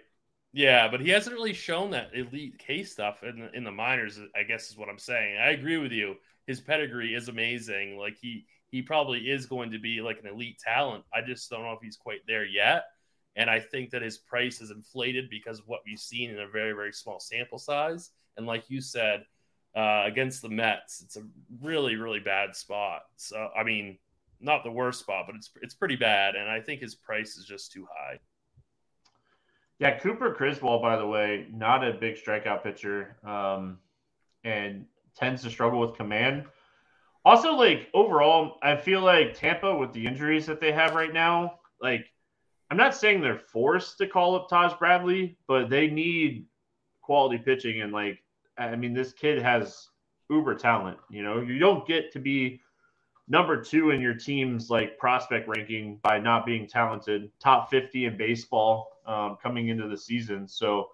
[0.52, 4.20] Yeah, but he hasn't really shown that elite K stuff in the, in the minors.
[4.36, 5.38] I guess is what I'm saying.
[5.38, 6.16] I agree with you.
[6.46, 7.98] His pedigree is amazing.
[7.98, 11.04] Like he he probably is going to be like an elite talent.
[11.12, 12.84] I just don't know if he's quite there yet.
[13.36, 16.48] And I think that his price is inflated because of what we've seen in a
[16.48, 18.10] very, very small sample size.
[18.36, 19.24] And like you said,
[19.76, 21.22] uh, against the Mets, it's a
[21.62, 23.02] really, really bad spot.
[23.16, 23.98] So, I mean,
[24.40, 26.34] not the worst spot, but it's it's pretty bad.
[26.34, 28.18] And I think his price is just too high.
[29.78, 33.78] Yeah, Cooper Criswell, by the way, not a big strikeout pitcher, um,
[34.42, 36.46] and tends to struggle with command.
[37.28, 41.60] Also, like overall, I feel like Tampa with the injuries that they have right now,
[41.78, 42.06] like
[42.70, 46.46] I'm not saying they're forced to call up Taj Bradley, but they need
[47.02, 47.82] quality pitching.
[47.82, 48.18] And like,
[48.56, 49.88] I mean, this kid has
[50.30, 50.96] uber talent.
[51.10, 52.62] You know, you don't get to be
[53.28, 58.16] number two in your team's like prospect ranking by not being talented, top 50 in
[58.16, 60.48] baseball um, coming into the season.
[60.48, 60.88] So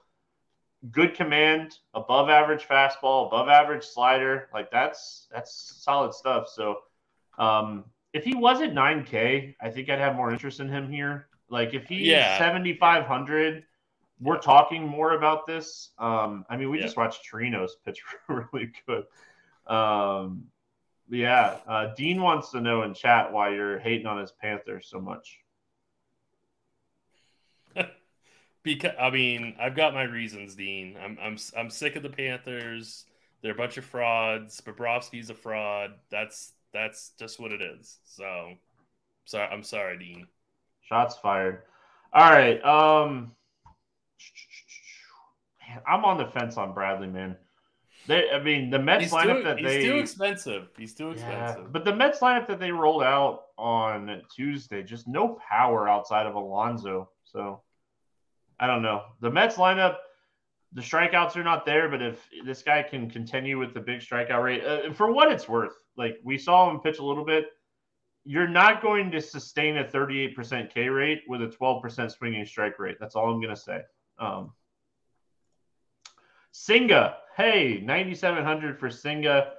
[0.91, 4.49] good command, above average fastball, above average slider.
[4.53, 6.49] Like that's that's solid stuff.
[6.49, 6.79] So
[7.39, 11.29] um, if he was at 9K, I think I'd have more interest in him here.
[11.49, 12.39] Like if he's yeah.
[12.39, 13.65] 7,500,
[14.21, 15.91] we're talking more about this.
[15.99, 16.85] Um, I mean, we yeah.
[16.85, 19.05] just watched Chirinos pitch really good.
[19.67, 20.45] Um,
[21.11, 25.01] yeah, uh, Dean wants to know in chat why you're hating on his Panthers so
[25.01, 25.39] much.
[28.65, 30.97] Because I mean, I've got my reasons, Dean.
[31.03, 33.05] I'm I'm I'm sick of the Panthers.
[33.43, 34.61] They're a bunch of frauds.
[34.63, 35.91] Bobrovsky's a fraud.
[36.11, 37.99] That's that's just what it is.
[38.05, 38.55] So,
[39.27, 40.27] sorry, I'm sorry, Dean.
[40.81, 41.63] Shots fired.
[42.13, 42.63] All right.
[42.65, 43.33] Um,
[45.61, 47.37] man, I'm on the fence on Bradley, man.
[48.07, 50.69] They, I mean, the Mets he's lineup too, that he's they too expensive.
[50.79, 51.63] He's too expensive.
[51.63, 56.27] Yeah, but the Mets lineup that they rolled out on Tuesday, just no power outside
[56.27, 57.11] of Alonso.
[57.25, 57.61] So
[58.59, 59.03] I don't know.
[59.21, 59.97] The Mets lineup,
[60.73, 64.43] the strikeouts are not there, but if this guy can continue with the big strikeout
[64.43, 67.47] rate, uh, for what it's worth, like we saw him pitch a little bit,
[68.25, 72.97] you're not going to sustain a 38% K rate with a 12% swinging strike rate.
[72.99, 73.81] That's all I'm going to say.
[74.19, 74.53] Um,
[76.53, 79.53] Senga, hey, 9,700 for Senga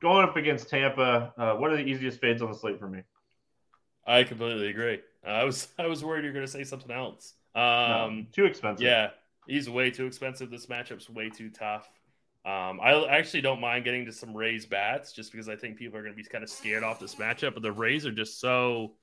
[0.00, 1.32] going up against Tampa.
[1.36, 3.02] Uh, what are the easiest fades on the slate for me?
[4.06, 5.00] I completely agree.
[5.26, 7.34] I was I was worried you're going to say something else.
[7.54, 8.84] Um, no, too expensive.
[8.84, 9.10] Yeah,
[9.46, 10.50] he's way too expensive.
[10.50, 11.88] This matchup's way too tough.
[12.44, 15.98] Um, I actually don't mind getting to some Rays bats just because I think people
[15.98, 17.54] are going to be kind of scared off this matchup.
[17.54, 18.94] But the Rays are just so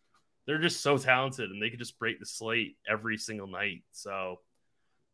[0.46, 3.84] they're just so talented and they can just break the slate every single night.
[3.92, 4.40] So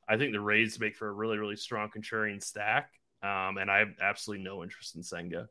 [0.08, 2.90] I think the Rays make for a really really strong contrarian stack.
[3.22, 5.50] Um, and I have absolutely no interest in Senga.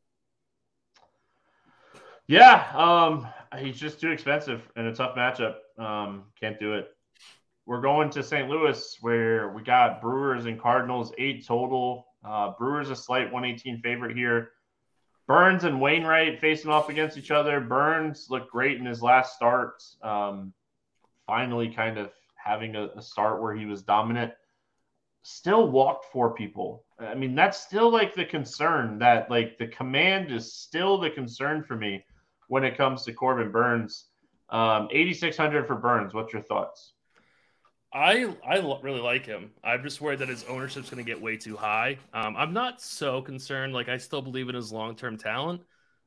[2.26, 5.56] Yeah, um, he's just too expensive in a tough matchup.
[5.78, 6.88] Um, can't do it.
[7.66, 8.48] We're going to St.
[8.48, 12.06] Louis where we got Brewers and Cardinals, eight total.
[12.24, 14.50] Uh, Brewers a slight 118 favorite here.
[15.26, 17.60] Burnes and Wainwright facing off against each other.
[17.60, 19.82] Burnes looked great in his last start.
[20.02, 20.52] Um,
[21.26, 24.32] finally, kind of having a, a, start where he was dominant.
[25.22, 26.84] Still walked four people.
[26.98, 31.62] I mean, that's still like the concern that like the command is still the concern
[31.62, 32.04] for me
[32.48, 34.08] when it comes to Corbin Burnes.
[34.50, 36.12] Um, 8,600 for Burnes.
[36.12, 36.93] What's your thoughts?
[37.94, 39.52] I I really like him.
[39.62, 41.96] I'm just worried that his ownership's going to get way too high.
[42.12, 43.72] Um, I'm not so concerned.
[43.72, 45.62] Like I still believe in his long term talent.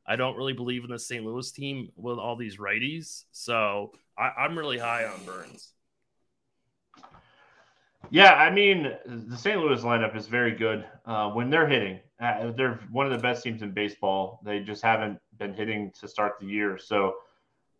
[0.06, 1.26] I don't really believe in the St.
[1.26, 3.24] Louis team with all these righties.
[3.32, 5.74] So I, am really high on Burnes.
[8.10, 9.60] Yeah, I mean the St.
[9.60, 12.00] Louis lineup is very good uh, when they're hitting.
[12.20, 14.42] Uh, they're one of the best teams in baseball.
[14.44, 16.78] They just haven't been hitting to start the year.
[16.78, 17.16] So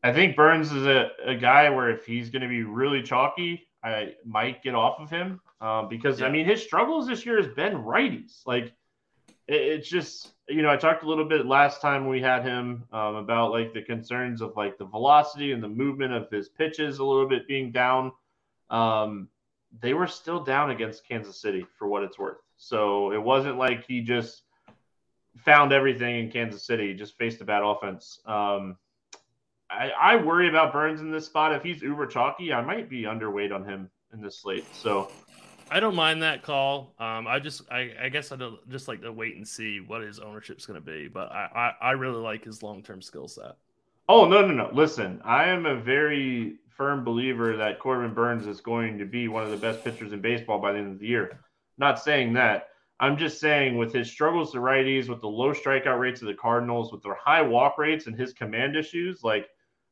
[0.04, 3.68] I think Burnes is a, a guy where if he's going to be really chalky,
[3.84, 6.28] I might get off of him uh, because yeah.
[6.28, 8.42] I mean his struggles this year has been righties.
[8.46, 8.74] Like
[9.48, 12.84] it, it's just you know I talked a little bit last time we had him
[12.92, 17.00] um, about like the concerns of like the velocity and the movement of his pitches
[17.00, 18.12] a little bit being down.
[18.70, 19.30] Um,
[19.80, 22.38] they were still down against Kansas City for what it's worth.
[22.58, 24.44] So it wasn't like he just
[25.46, 28.20] found everything in Kansas City, just faced a bad offense.
[28.26, 28.78] Um,
[29.70, 31.54] I, I worry about Burnes in this spot.
[31.54, 34.66] If he's uber chalky, I might be underweight on him in this slate.
[34.74, 35.12] So
[35.70, 36.94] I don't mind that call.
[37.00, 40.02] Um, I just, I, I guess I don't just like to wait and see what
[40.02, 41.08] his ownership's going to be.
[41.08, 43.56] But I, I, I really like his long term skill set.
[44.10, 44.70] Oh no, no, no!
[44.72, 49.44] Listen, I am a very firm believer that Corbin Burnes is going to be one
[49.44, 51.40] of the best pitchers in baseball by the end of the year.
[51.78, 52.70] Not saying that.
[53.00, 56.34] I'm just saying with his struggles to righties, with the low strikeout rates of the
[56.34, 59.50] Cardinals, with their high walk rates and his command issues, like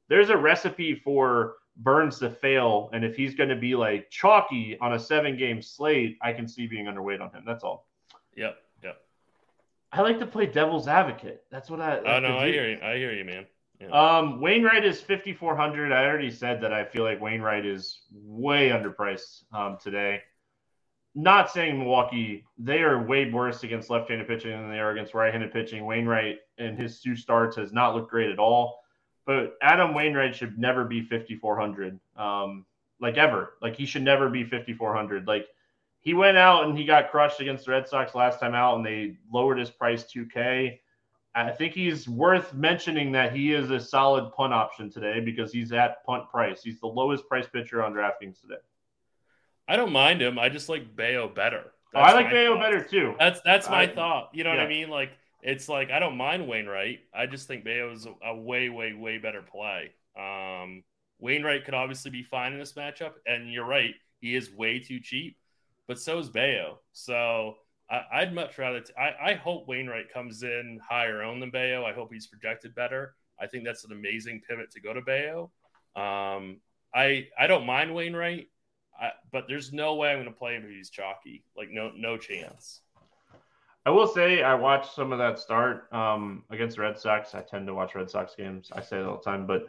[0.07, 2.89] there's a recipe for Burnes to fail.
[2.93, 6.47] And if he's going to be like chalky on a seven game slate, I can
[6.47, 7.43] see being underweight on him.
[7.45, 7.87] That's all.
[8.35, 8.57] Yep.
[8.83, 8.97] Yep.
[9.91, 11.43] I like to play devil's advocate.
[11.51, 11.97] That's what I.
[11.97, 12.79] Like oh no, I hear you.
[12.81, 13.45] I hear you, man.
[13.79, 13.87] Yeah.
[13.89, 15.91] Um, Wainwright is 5,400.
[15.91, 20.21] I already said that I feel like Wainwright is way underpriced um, today.
[21.13, 25.13] Not saying Milwaukee, they are way worse against left handed pitching than they are against
[25.13, 25.85] right handed pitching.
[25.85, 28.79] Wainwright and his two starts has not looked great at all.
[29.25, 32.65] But Adam Wainwright should never be 5,400, um,
[32.99, 33.53] like ever.
[33.61, 35.27] Like he should never be 5,400.
[35.27, 35.47] Like
[35.99, 38.85] he went out and he got crushed against the Red Sox last time out, and
[38.85, 40.79] they lowered his price 2K.
[41.33, 45.73] I think he's worth mentioning that he is a solid punt option today because he's
[45.73, 46.63] at punt price.
[46.63, 48.61] He's the lowest price pitcher on DraftKings today.
[49.67, 50.39] I don't mind him.
[50.39, 51.73] I just like Bello better.
[51.93, 53.15] oh, I like Bello better too.
[53.19, 54.29] That's that's my I, thought.
[54.33, 54.59] You know yeah.
[54.59, 54.89] what I mean?
[54.89, 55.11] Like
[55.45, 57.01] it's like I don't mind Wainwright.
[57.13, 59.91] I just think Bello is a, a way, way, way better play.
[60.19, 60.83] Um,
[61.19, 64.99] Wainwright could obviously be fine in this matchup, and you're right, he is way too
[64.99, 65.37] cheap,
[65.87, 66.79] but so is Bello.
[66.93, 67.57] So
[67.89, 68.81] I, would much rather.
[68.81, 71.85] T- I, I hope Wainwright comes in higher owned than Bello.
[71.85, 73.13] I hope he's projected better.
[73.39, 75.51] I think that's an amazing pivot to go to Bello.
[75.95, 76.59] Um,
[76.93, 78.47] I I don't mind Wainwright,
[78.99, 81.43] I, but there's no way I'm going to play him if he's chalky.
[81.55, 82.81] Like no no chance.
[83.85, 87.35] I will say I watched some of that start um, against the Red Sox.
[87.35, 88.71] I tend to watch Red Sox games.
[88.73, 89.67] I say that all the time, but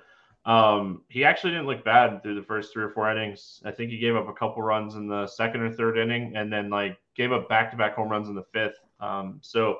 [0.50, 3.60] um, he actually didn't look bad through the first three or four innings.
[3.64, 6.50] I think he gave up a couple runs in the second or third inning, and
[6.50, 8.78] then like gave up back-to-back home runs in the fifth.
[9.00, 9.78] Um, so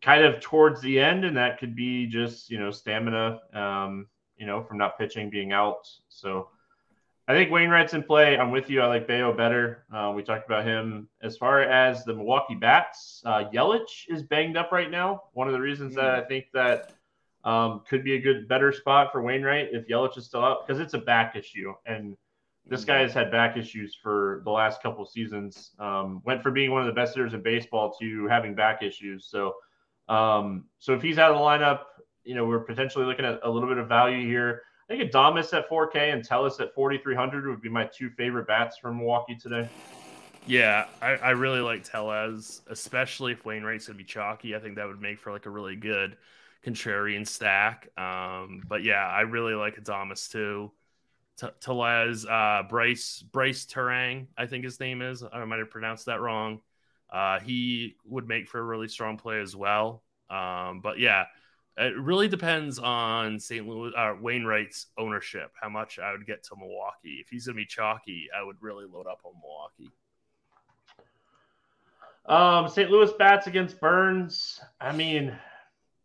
[0.00, 4.46] kind of towards the end, and that could be just you know stamina, um, you
[4.46, 5.88] know, from not pitching, being out.
[6.08, 6.48] So
[7.28, 8.36] I think Wainwright's in play.
[8.36, 8.80] I'm with you.
[8.80, 9.84] I like Bello better.
[9.94, 11.08] Uh, we talked about him.
[11.22, 15.22] As far as the Milwaukee Bats, uh, Yelich is banged up right now.
[15.32, 16.94] One of the reasons that I think that
[17.44, 20.80] um, could be a good, better spot for Wainwright if Yelich is still out because
[20.80, 21.72] it's a back issue.
[21.86, 22.16] And
[22.66, 25.70] this guy has had back issues for the last couple seasons.
[25.78, 29.26] Um, went from being one of the best hitters in baseball to having back issues.
[29.26, 29.54] So,
[30.08, 31.80] um, so if he's out of the lineup,
[32.24, 34.62] you know, we're potentially looking at a little bit of value here.
[34.92, 38.76] I think Adames at 4K and Tellez at 4,300 would be my two favorite bats
[38.76, 39.66] from Milwaukee today.
[40.46, 44.54] Yeah, I, I really like Tellez, especially if Wainwright's going to be chalky.
[44.54, 46.18] I think that would make for like a really good
[46.62, 47.88] contrarian stack.
[47.98, 50.70] Um, but yeah, I really like Adames too.
[51.40, 51.46] T-
[52.28, 55.24] uh, Bryce Bryce Turang, I think his name is.
[55.32, 56.60] I might have pronounced that wrong.
[57.10, 60.02] Uh, he would make for a really strong play as well.
[60.28, 61.24] Um, but yeah,
[61.76, 63.66] it really depends on St.
[63.66, 65.52] Louis uh, Wainwright's ownership.
[65.60, 67.18] How much I would get to Milwaukee.
[67.20, 69.92] If he's going to be chalky, I would really load up on Milwaukee.
[72.26, 72.90] Um, St.
[72.90, 74.60] Louis bats against Burnes.
[74.80, 75.36] I mean,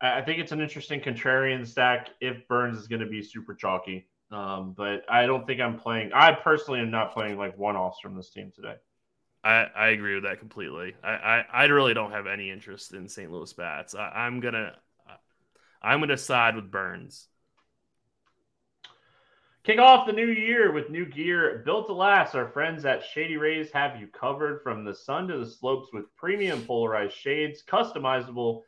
[0.01, 4.07] I think it's an interesting contrarian stack if Burnes is going to be super chalky.
[4.31, 6.11] Um, but I don't think I'm playing.
[6.13, 8.75] I personally am not playing like one offs from this team today.
[9.43, 10.95] I, I agree with that completely.
[11.03, 13.31] I, I, I really don't have any interest in St.
[13.31, 13.95] Louis bats.
[13.95, 14.73] I, I'm gonna
[15.81, 17.27] I'm gonna side with Burnes.
[19.63, 22.35] Kick off the new year with new gear built to last.
[22.35, 26.15] Our friends at Shady Rays have you covered from the sun to the slopes with
[26.15, 28.61] premium polarized shades, customizable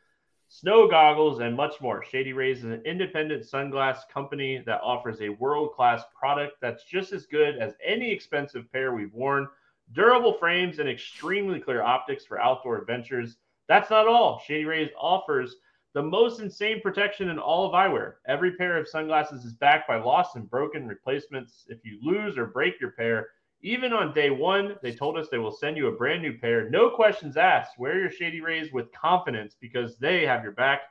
[0.48, 2.04] snow goggles, and much more.
[2.04, 7.12] Shady Rays is an independent sunglass company that offers a world class product that's just
[7.12, 9.48] as good as any expensive pair we've worn.
[9.92, 13.36] Durable frames and extremely clear optics for outdoor adventures.
[13.68, 14.42] That's not all.
[14.44, 15.56] Shady Rays offers
[15.92, 18.14] the most insane protection in all of eyewear.
[18.28, 21.64] Every pair of sunglasses is backed by lost and broken replacements.
[21.68, 23.28] If you lose or break your pair,
[23.62, 26.70] even on day one, they told us they will send you a brand new pair.
[26.70, 27.78] No questions asked.
[27.78, 30.82] Wear your Shady Rays with confidence because they have your back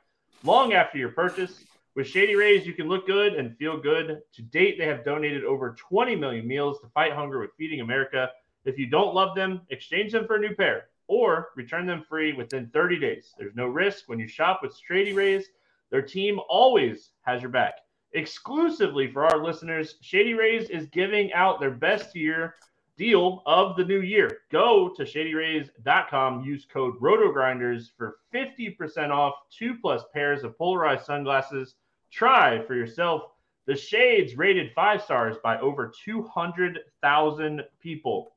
[0.44, 1.64] long after your purchase.
[1.96, 4.20] With Shady Rays, you can look good and feel good.
[4.34, 8.30] To date, they have donated over 20 million meals to fight hunger with Feeding America.
[8.64, 12.32] If you don't love them, exchange them for a new pair or return them free
[12.32, 13.34] within 30 days.
[13.36, 15.48] There's no risk when you shop with Shady Rays.
[15.90, 17.74] Their team always has your back.
[18.12, 22.54] Exclusively for our listeners, Shady Rays is giving out their best year
[22.96, 24.38] deal of the new year.
[24.52, 31.74] Go to shadyrays.com, use code RotoGrinders for 50% off two plus pairs of polarized sunglasses.
[32.12, 33.22] Try for yourself
[33.66, 38.32] the shades rated five stars by over 200,000 people.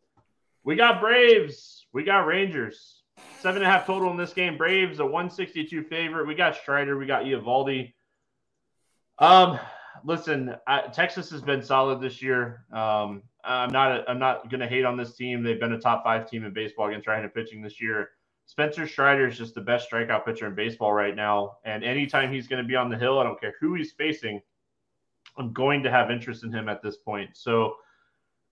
[0.64, 1.86] We got Braves.
[1.94, 3.02] We got Rangers.
[3.40, 4.58] Seven and a half total in this game.
[4.58, 6.28] Braves a 162 favorite.
[6.28, 6.98] We got Strider.
[6.98, 7.94] We got Eovaldi.
[9.20, 9.60] Um,
[10.06, 12.66] listen, I, Texas has been solid this year.
[12.72, 13.92] Um, I'm not.
[13.92, 15.44] A, I'm not to hate on this team.
[15.44, 18.12] They've been a top five team in baseball against right-handed pitching this year.
[18.46, 21.58] Spencer Strider is just the best strikeout pitcher in baseball right now.
[21.66, 24.42] And anytime he's going to be on the hill, I don't care who he's facing,
[25.38, 27.32] I'm going to have interest in him at this point.
[27.34, 27.76] So,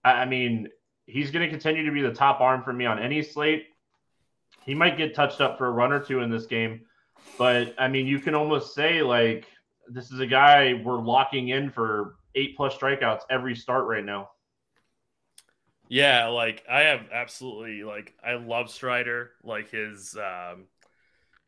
[0.04, 0.68] I mean,
[1.12, 3.66] he's going to continue to be the top arm for me on any slate.
[4.64, 6.82] He might get touched up for a run or two in this game,
[7.38, 9.46] but I mean, you can almost say like
[9.88, 14.30] this is a guy we're locking in for eight plus strikeouts every start right now.
[15.88, 19.32] Yeah, like I have absolutely like I love Strider.
[19.44, 20.64] Like his, um,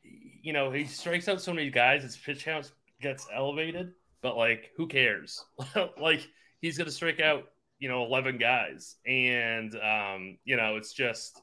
[0.02, 2.02] you know, he strikes out so many guys.
[2.02, 5.42] His pitch count gets elevated, but like who cares?
[5.98, 6.28] like
[6.60, 7.44] he's gonna strike out
[7.78, 11.40] you know 11 guys and um, you know it's just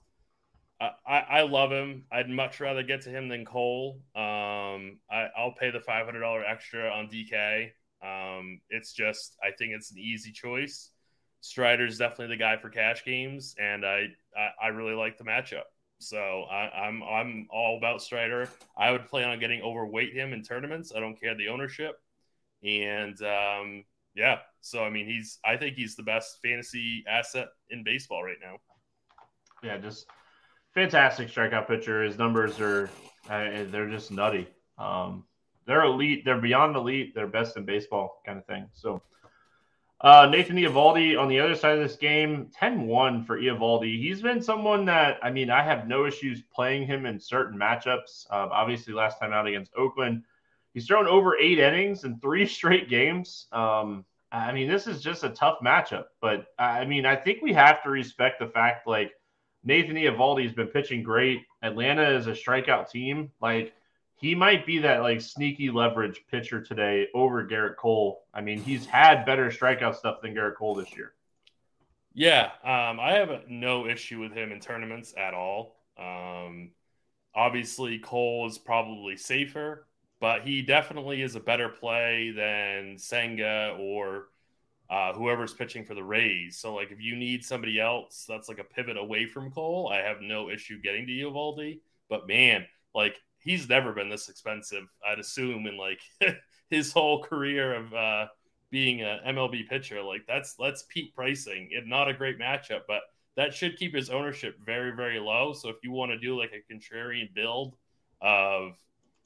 [1.06, 2.06] I, I love him.
[2.12, 4.00] I'd much rather get to him than Cole.
[4.16, 7.72] Um, I, will pay the five hundred dollar extra on DK.
[8.02, 10.90] Um, it's just I think it's an easy choice.
[11.42, 15.70] Strider's definitely the guy for cash games, and I I, I really like the matchup.
[16.00, 18.50] So I, am I'm, I'm all about Strider.
[18.76, 20.92] I would plan on getting overweight him in tournaments.
[20.96, 22.02] I don't care the ownership,
[22.64, 23.84] and um,
[24.16, 24.40] yeah.
[24.62, 28.58] So I mean, he's I think he's the best fantasy asset in baseball right now.
[29.64, 30.06] Yeah, just
[30.74, 32.04] fantastic strikeout pitcher.
[32.04, 32.90] His numbers are
[33.30, 34.48] uh, they're just nutty.
[34.78, 35.26] Um,
[35.66, 36.26] they're elite.
[36.26, 37.14] They're beyond elite.
[37.16, 38.68] They're best in baseball, kind of thing.
[38.74, 39.02] So.
[40.04, 44.00] Uh, Nathan Eovaldi on the other side of this game, 10 1 for Eovaldi.
[44.00, 48.26] He's been someone that, I mean, I have no issues playing him in certain matchups.
[48.32, 50.24] Uh, obviously, last time out against Oakland,
[50.74, 53.48] He's thrown over eight innings in three straight games.
[53.52, 56.06] Um, I mean, this is just a tough matchup.
[56.22, 59.12] But I mean, I think we have to respect the fact like
[59.64, 61.42] Nathan Eovaldi has been pitching great.
[61.62, 63.32] Atlanta is a strikeout team.
[63.42, 63.74] Like
[64.16, 68.24] he might be that like sneaky leverage pitcher today over Gerrit Cole.
[68.34, 71.14] I mean, he's had better strikeout stuff than Gerrit Cole this year.
[72.14, 75.78] Yeah, um, I have no issue with him in tournaments at all.
[75.98, 76.72] Um,
[77.34, 79.88] obviously, Cole is probably safer
[80.22, 84.28] but he definitely is a better play than Senga or
[84.90, 86.58] uh, whoever's pitching for the Rays.
[86.58, 89.98] So, like, if you need somebody else that's like a pivot away from Cole, I
[89.98, 91.80] have no issue getting to Eovaldi.
[92.10, 94.84] But man, like, he's never been this expensive.
[95.06, 96.00] I'd assume in like
[96.70, 98.28] his whole career of uh,
[98.70, 100.02] being an MLB pitcher.
[100.02, 103.02] Like that's that's peak pricing and not a great matchup, but
[103.36, 105.54] that should keep his ownership very very low.
[105.54, 107.76] So if you want to do like a contrarian build
[108.22, 108.74] of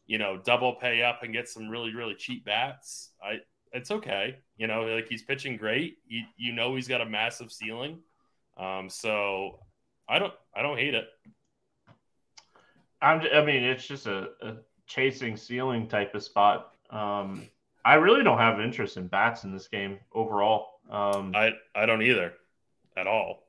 [0.08, 3.39] you know double pay up and get some really really cheap bats, I
[3.76, 4.38] it's okay.
[4.58, 5.97] You know, like he's pitching great.
[6.08, 7.99] You, you know he's got a massive ceiling.
[8.58, 9.60] Um, so
[10.08, 11.08] I don't I don't hate it.
[13.01, 14.53] I'm, I mean, it's just a, a
[14.88, 16.72] chasing ceiling type of spot.
[16.89, 17.47] Um,
[17.84, 20.80] I really don't have interest in bats in this game overall.
[20.89, 22.34] Um, I I don't either,
[22.95, 23.43] at all.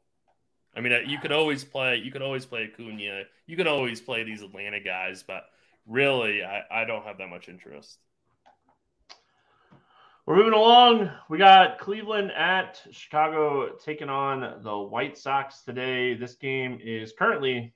[0.76, 1.96] I mean, you could always play.
[1.96, 3.22] You could always play Acuna.
[3.46, 5.44] You could always play these Atlanta guys, but
[5.86, 7.98] really, I, I don't have that much interest.
[10.26, 11.10] We're moving along.
[11.28, 16.14] We got Cleveland at Chicago taking on the White Sox today.
[16.14, 17.74] This game is currently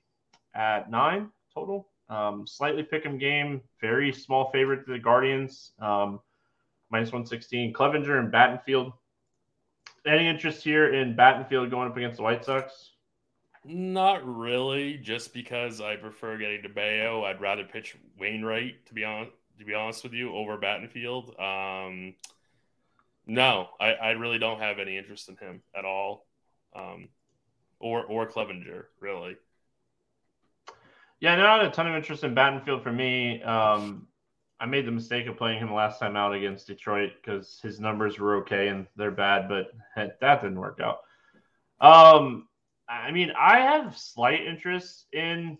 [0.53, 1.87] at nine total.
[2.09, 3.61] Um, slightly pick 'em game.
[3.79, 5.71] Very small favorite to the Guardians.
[5.79, 6.19] Um,
[6.89, 7.71] minus 116.
[7.71, 8.91] Clevinger and Battenfield.
[10.05, 12.90] Any interest here in Battenfield going up against the White Sox?
[13.63, 17.23] Not really, just because I prefer getting to Bello.
[17.23, 19.31] I'd rather pitch Wainwright to be honest.
[19.59, 21.39] To be honest with you, over Battenfield.
[21.39, 22.15] Um,
[23.27, 26.25] no, I, I really don't have any interest in him at all,
[26.75, 27.09] um,
[27.79, 29.37] or or Clevinger really.
[31.19, 33.43] Yeah, not a ton of interest in Battenfield for me.
[33.43, 34.07] Um,
[34.59, 38.17] I made the mistake of playing him last time out against Detroit because his numbers
[38.17, 41.01] were okay and they're bad, but that didn't work out.
[41.79, 42.47] Um,
[42.91, 45.57] I mean, I have slight interest in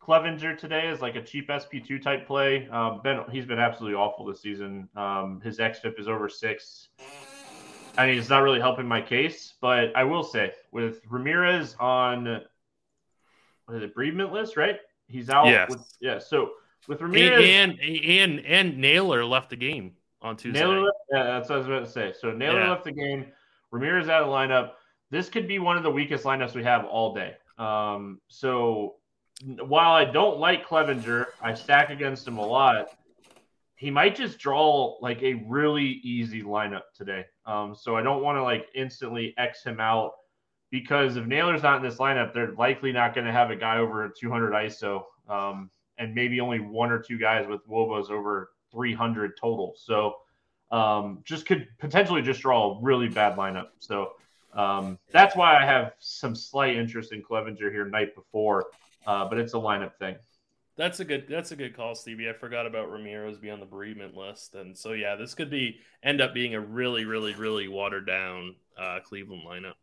[0.00, 2.68] Clevinger today as like a cheap SP2 type play.
[2.70, 4.88] Uh, ben, he's been absolutely awful this season.
[4.94, 6.88] Um, his XFIP is over six.
[7.98, 12.42] I mean, it's not really helping my case, but I will say with Ramirez on
[13.68, 14.78] the bereavement list, right?
[15.08, 15.46] He's out.
[15.46, 15.70] Yes.
[15.70, 16.18] With, yeah.
[16.18, 16.52] So
[16.86, 20.60] with Ramirez and and and Naylor left the game on Tuesday.
[20.60, 22.14] Naylor, yeah, that's what I was about to say.
[22.18, 22.70] So Naylor yeah.
[22.70, 23.26] left the game.
[23.72, 24.72] Ramirez out of the lineup.
[25.10, 27.34] This could be one of the weakest lineups we have all day.
[27.58, 28.96] Um, so
[29.42, 32.90] while I don't like Clevinger, I stack against him a lot.
[33.74, 37.24] He might just draw like a really easy lineup today.
[37.46, 40.12] Um, so I don't want to like instantly X him out
[40.70, 43.78] because if Naylor's not in this lineup, they're likely not going to have a guy
[43.78, 49.36] over 200 ISO, um, and maybe only one or two guys with Wobos over 300
[49.36, 49.74] total.
[49.76, 50.16] So
[50.70, 53.68] um, just could potentially just draw a really bad lineup.
[53.80, 54.12] So
[54.52, 58.66] um, that's why I have some slight interest in Clevinger here night before,
[59.06, 60.16] uh, but it's a lineup thing.
[60.76, 61.26] That's a good.
[61.28, 62.30] That's a good call, Stevie.
[62.30, 65.78] I forgot about Ramirez being on the bereavement list, and so yeah, this could be
[66.02, 69.74] end up being a really, really, really watered down uh, Cleveland lineup.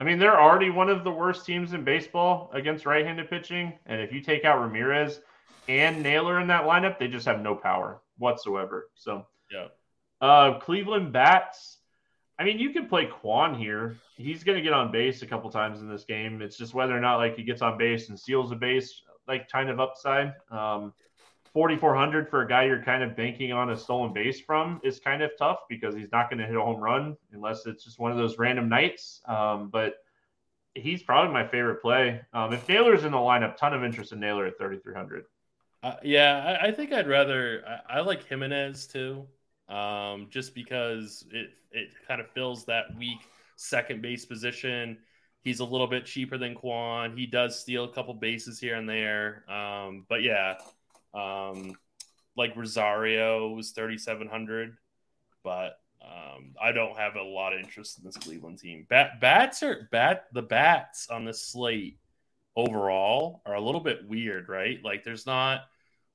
[0.00, 4.00] I mean, they're already one of the worst teams in baseball against right-handed pitching, and
[4.00, 5.20] if you take out Ramirez
[5.68, 8.88] and Naylor in that lineup, they just have no power whatsoever.
[8.94, 9.66] So, yeah.
[10.20, 11.76] Uh, Cleveland bats.
[12.40, 13.96] I mean, you can play Kwan here.
[14.16, 16.40] He's going to get on base a couple times in this game.
[16.40, 19.50] It's just whether or not like he gets on base and seals a base, like
[19.50, 20.32] kind of upside.
[20.50, 20.94] Um,
[21.52, 25.22] 4,400 for a guy you're kind of banking on a stolen base from is kind
[25.22, 28.10] of tough because he's not going to hit a home run unless it's just one
[28.10, 29.20] of those random nights.
[29.26, 29.96] Um, but
[30.74, 32.22] he's probably my favorite play.
[32.32, 35.24] Um, if Naylor's in the lineup, ton of interest in Naylor at 3,300.
[35.82, 37.62] Uh, yeah, I, I, think I'd rather.
[37.66, 39.26] I, I like Giménez too,
[39.70, 43.20] um, just because it it kind of fills that weak
[43.56, 44.98] second base position.
[45.42, 47.16] He's a little bit cheaper than Kwan.
[47.16, 49.50] He does steal a couple bases here and there.
[49.50, 50.56] Um, but yeah,
[51.14, 51.72] um,
[52.36, 54.76] like Rosario was 3,700,
[55.42, 58.86] but um, I don't have a lot of interest in this Cleveland team.
[58.88, 60.26] Bat, bats are bat.
[60.32, 61.98] The bats on this slate
[62.56, 64.78] overall are a little bit weird, right?
[64.82, 65.62] Like there's not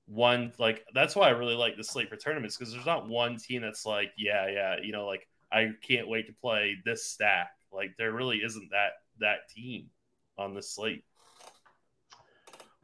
[0.08, 3.38] one like that's why I really like the slate for tournaments because there's not one
[3.38, 7.52] team that's like yeah yeah you know like I can't wait to play this stack.
[7.72, 9.90] Like there really isn't that that team
[10.38, 11.04] on the slate.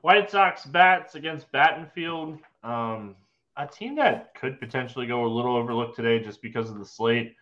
[0.01, 2.39] White Sox bats against Battenfield.
[2.63, 3.15] Um,
[3.57, 7.35] a team that could potentially go a little overlooked today just because of the slate.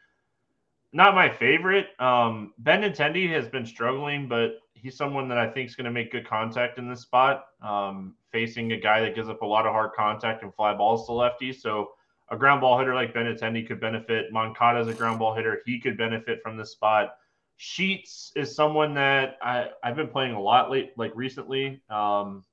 [0.91, 1.87] Not my favorite.
[1.99, 5.91] Um, ben Benintendi has been struggling, but he's someone that I think is going to
[5.91, 9.65] make good contact in this spot, um, facing a guy that gives up a lot
[9.65, 11.53] of hard contact and fly balls to lefty.
[11.53, 11.91] So
[12.29, 14.31] a ground ball hitter like Benintendi could benefit.
[14.31, 15.61] Moncada is a ground ball hitter.
[15.65, 17.15] He could benefit from this spot.
[17.57, 21.81] Sheets is someone that I, I've been playing a lot late, like recently.
[21.89, 22.45] Um,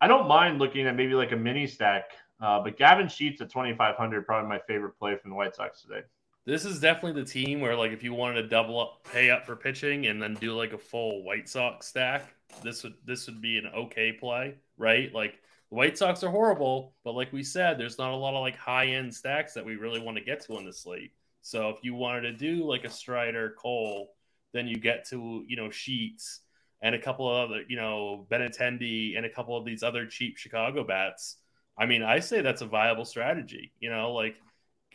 [0.00, 2.10] I don't mind looking at maybe like a mini stack,
[2.40, 6.02] uh, but Gavin Sheets at 2,500 probably my favorite play from the White Sox today.
[6.46, 9.46] This is definitely the team where like if you wanted to double up, pay up
[9.46, 13.40] for pitching, and then do like a full White Sox stack, this would this would
[13.40, 15.12] be an okay play, right?
[15.14, 15.40] Like
[15.70, 18.56] the White Sox are horrible, but like we said, there's not a lot of like
[18.56, 21.12] high end stacks that we really want to get to on the slate.
[21.40, 24.14] So if you wanted to do like a Strider, Cole,
[24.52, 26.40] then you get to you know Sheets
[26.82, 30.36] and a couple of other you know Benintendi and a couple of these other cheap
[30.36, 31.36] Chicago bats.
[31.76, 33.72] I mean, I say that's a viable strategy.
[33.80, 34.36] You know, like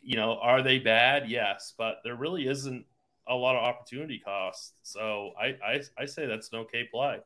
[0.04, 1.30] you know, are they bad?
[1.30, 2.86] Yes, but there really isn't
[3.28, 4.74] a lot of opportunity cost.
[4.84, 7.20] So I I, I say that's an okay play.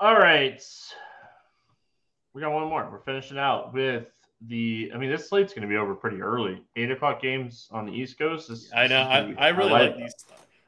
[0.00, 0.62] All right.
[2.32, 2.88] We got one more.
[2.90, 4.06] We're finishing out with
[4.46, 4.92] the.
[4.94, 6.62] I mean, this slate's going to be over pretty early.
[6.76, 8.48] Eight o'clock games on the East Coast.
[8.48, 9.00] This, I know.
[9.00, 10.14] I, I really like, like these.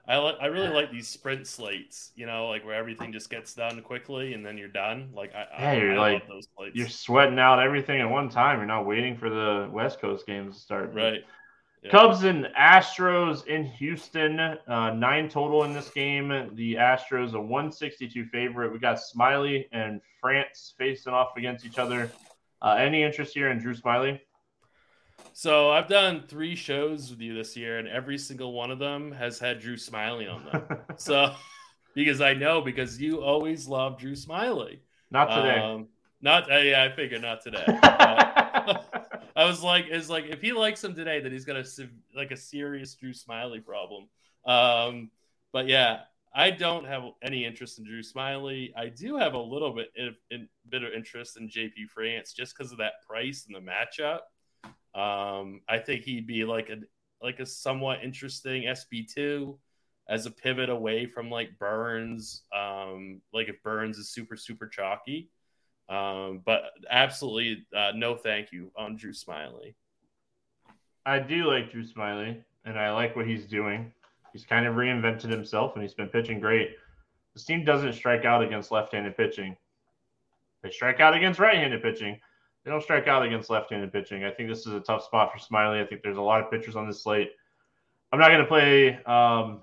[0.08, 0.36] I like.
[0.40, 2.10] I really like these sprint slates.
[2.14, 5.10] You know, like where everything just gets done quickly and then you're done.
[5.14, 5.46] Like I.
[5.58, 6.76] Yeah, you're I like those slates.
[6.76, 8.58] You're sweating out everything at one time.
[8.58, 10.94] You're not waiting for the West Coast games to start.
[10.94, 11.24] Right.
[11.82, 11.90] Yeah.
[11.90, 14.38] Cubs and Astros in Houston.
[14.38, 16.28] Uh, nine total in this game.
[16.54, 18.72] The Astros a 162 favorite.
[18.72, 22.10] We got Smyly and France facing off against each other.
[22.60, 24.20] Uh, any interest here in Drew Smyly?
[25.32, 29.12] So I've done three shows with you this year, and every single one of them
[29.12, 30.78] has had Drew Smyly on them.
[30.96, 31.34] so
[31.94, 34.78] because I know because you always love Drew Smyly.
[35.10, 35.58] Not today.
[35.58, 35.88] Um,
[36.20, 37.64] not uh, yeah, I figured not today.
[38.60, 38.82] Uh,
[39.34, 41.64] I was like, it's like if he likes him today, then he's got a
[42.14, 44.08] like a serious Drew Smyly problem.
[44.44, 45.10] Um,
[45.50, 46.00] but yeah,
[46.34, 48.72] I don't have any interest in Drew Smyly.
[48.76, 52.56] I do have a little bit of, in, bit of interest in JP France just
[52.56, 54.20] because of that price and the matchup.
[54.94, 56.78] Um, I think he'd be like a
[57.22, 59.58] like a somewhat interesting SP two
[60.08, 62.42] as a pivot away from like Burnes.
[62.56, 65.30] Um, like if Burnes is super super chalky.
[65.88, 69.74] Um, but absolutely uh, no thank you on Drew Smyly.
[71.04, 73.92] I do like Drew Smyly, and I like what he's doing.
[74.32, 76.76] He's kind of reinvented himself, and he's been pitching great.
[77.34, 79.56] This team doesn't strike out against left-handed pitching.
[80.62, 82.20] They strike out against right-handed pitching.
[82.64, 84.24] They don't strike out against left-handed pitching.
[84.24, 85.82] I think this is a tough spot for Smyly.
[85.82, 87.30] I think there's a lot of pitchers on this slate.
[88.12, 88.94] I'm not going to play.
[89.06, 89.60] Um,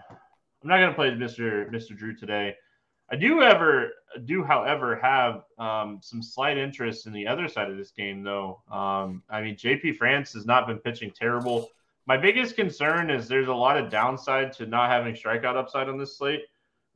[0.64, 1.70] I'm not going to play Mr.
[1.72, 1.96] Mr.
[1.96, 2.56] Drew today.
[3.10, 3.92] I do ever
[4.26, 8.62] do, however, have um, some slight interest in the other side of this game, though.
[8.72, 11.70] Um, I mean, JP France has not been pitching terrible.
[12.06, 15.98] My biggest concern is there's a lot of downside to not having strikeout upside on
[15.98, 16.44] this slate.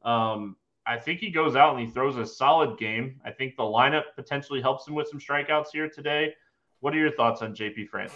[0.03, 0.55] Um,
[0.86, 3.19] I think he goes out and he throws a solid game.
[3.23, 6.34] I think the lineup potentially helps him with some strikeouts here today.
[6.79, 8.11] What are your thoughts on JP France?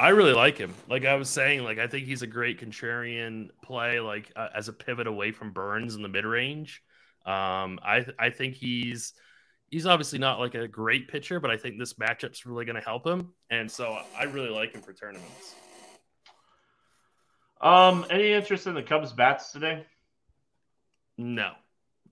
[0.00, 0.74] I really like him.
[0.88, 4.68] Like I was saying, like I think he's a great contrarian play, like uh, as
[4.68, 6.82] a pivot away from Burnes in the mid range.
[7.26, 9.12] Um, I I think he's
[9.70, 12.82] he's obviously not like a great pitcher, but I think this matchup's really going to
[12.82, 15.54] help him, and so I really like him for tournaments.
[17.60, 19.86] Um, any interest in the Cubs bats today?
[21.18, 21.52] No,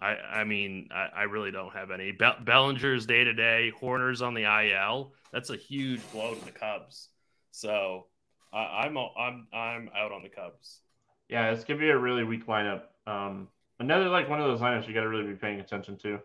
[0.05, 2.13] I I mean I, I really don't have any.
[2.13, 5.13] Be- Bellinger's day to day, Hoerner's on the IL.
[5.33, 7.09] That's a huge blow to the Cubs.
[7.51, 8.07] So
[8.53, 10.81] I, I'm I'm I'm out on the Cubs.
[11.29, 12.83] Yeah, it's gonna be a really weak lineup.
[13.07, 13.49] Um,
[13.81, 16.21] Another like one of those lineups you got to really be paying attention to.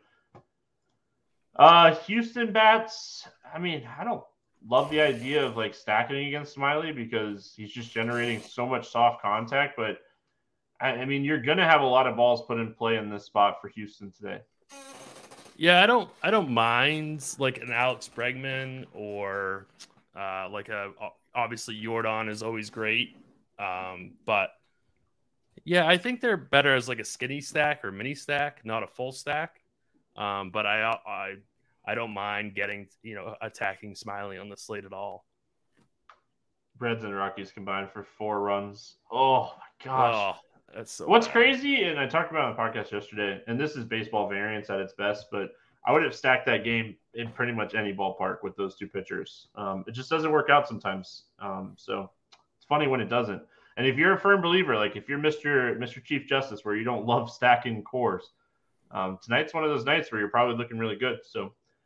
[1.55, 3.27] Uh, Houston bats.
[3.53, 4.23] I mean, I don't
[4.67, 9.21] love the idea of like stacking against Smyly because he's just generating so much soft
[9.21, 9.75] contact.
[9.75, 9.99] But
[10.81, 13.57] I, mean, you're gonna have a lot of balls put in play in this spot
[13.61, 14.41] for Houston today.
[15.57, 16.09] Yeah, I don't.
[16.23, 19.67] I don't mind like an Alex Bregman or
[20.17, 20.91] uh, like a
[21.35, 23.17] obviously Yordan is always great,
[23.59, 24.51] um, but
[25.65, 28.87] yeah, I think they're better as like a skinny stack or mini stack, not a
[28.87, 29.61] full stack.
[30.15, 31.35] Um, but I, I
[31.85, 35.25] I don't mind getting you know attacking Smyly on the slate at all.
[36.79, 38.95] Reds and Rockies combined for four runs.
[39.11, 40.15] Oh my gosh.
[40.15, 41.33] Oh, that's so What's bad.
[41.33, 44.79] crazy, and I talked about on the podcast yesterday, and this is baseball variance at
[44.79, 45.51] its best, but
[45.85, 49.47] I would have stacked that game in pretty much any ballpark with those two pitchers.
[49.55, 51.23] Um, it just doesn't work out sometimes.
[51.39, 52.11] Um, so
[52.57, 53.41] it's funny when it doesn't.
[53.77, 55.77] And if you're a firm believer, like if you're Mr.
[55.77, 56.03] Mr.
[56.03, 58.23] Chief Justice, where you don't love stacking Coors,
[58.91, 61.19] um, tonight's one of those nights where you're probably looking really good.
[61.23, 61.53] So,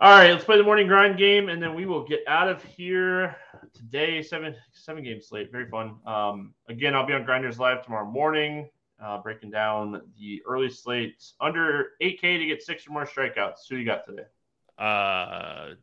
[0.00, 2.62] all right, let's play the morning grind game, and then we will get out of
[2.62, 3.34] here
[3.74, 4.22] today.
[4.22, 5.96] Seven seven game slate, very fun.
[6.06, 8.70] Um, again, I'll be on Grinders Live tomorrow morning,
[9.02, 13.68] uh, breaking down the early slates under 8K to get six or more strikeouts.
[13.68, 14.22] Who you got today?
[14.78, 15.74] Uh,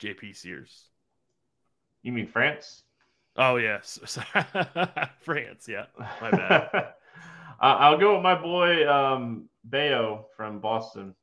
[0.00, 0.84] JP Sears.
[2.02, 2.84] You mean France?
[3.36, 3.98] Oh yes,
[5.20, 5.66] France.
[5.68, 5.86] Yeah,
[6.20, 6.68] my bad.
[6.72, 6.84] uh,
[7.60, 11.16] I'll go with my boy um, Bello from Boston.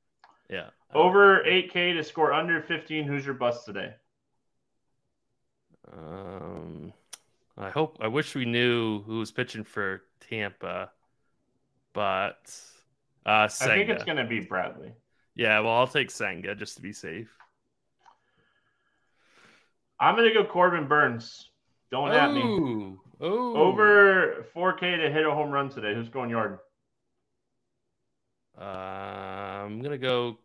[0.49, 3.06] Yeah, over eight K to score under fifteen.
[3.06, 3.94] Who's your bust today?
[5.92, 6.94] Um,
[7.58, 7.98] I hope.
[8.02, 10.92] I wish we knew who was pitching for Tampa,
[11.94, 12.56] but
[13.26, 13.74] uh, Senga.
[13.74, 14.94] I think it's going to be Bradley.
[15.36, 17.32] Yeah, well, I'll take Senga just to be safe.
[20.00, 21.50] I'm going to go Corbin Burnes.
[21.92, 22.42] Don't at me.
[22.42, 23.00] Ooh.
[23.22, 23.56] Ooh.
[23.56, 25.94] Over 4K to hit a home run today.
[25.94, 26.60] Who's going yard?
[28.60, 30.38] Uh, I'm gonna go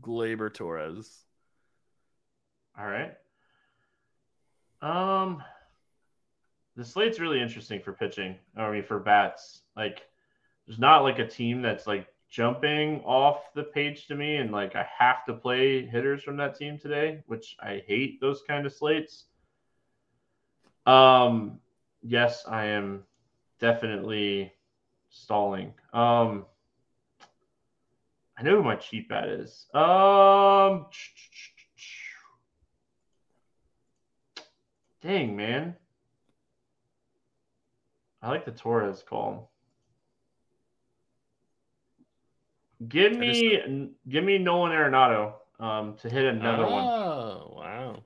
[0.00, 1.24] Gleyber Torres.
[2.78, 3.14] All right.
[4.80, 5.42] Um,
[6.76, 8.36] the slate's really interesting for pitching.
[8.56, 9.62] I mean, for bats.
[9.76, 10.02] Like,
[10.66, 14.76] there's not like a team that's like jumping off the page to me, and like
[14.76, 18.72] I have to play hitters from that team today, which I hate those kind of
[18.72, 19.24] slates.
[20.86, 21.58] Um,
[22.02, 23.04] yes, I am
[23.60, 24.52] definitely
[25.10, 25.74] stalling.
[25.92, 26.46] Um,
[28.38, 29.66] I know who my cheap bet is.
[29.74, 30.86] Um,
[35.02, 35.74] dang man,
[38.22, 39.50] I like the Torres call.
[42.86, 43.68] Give me, just...
[44.08, 46.84] give me Nolan Arenado um, to hit another oh, one.
[46.84, 48.02] Oh wow!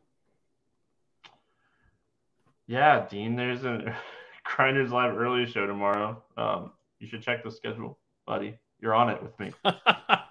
[2.67, 3.95] Yeah, Dean, there's a
[4.45, 6.23] Grinders Live early show tomorrow.
[6.39, 8.57] Um, you should check the schedule, buddy.
[8.81, 9.53] You're on it with me.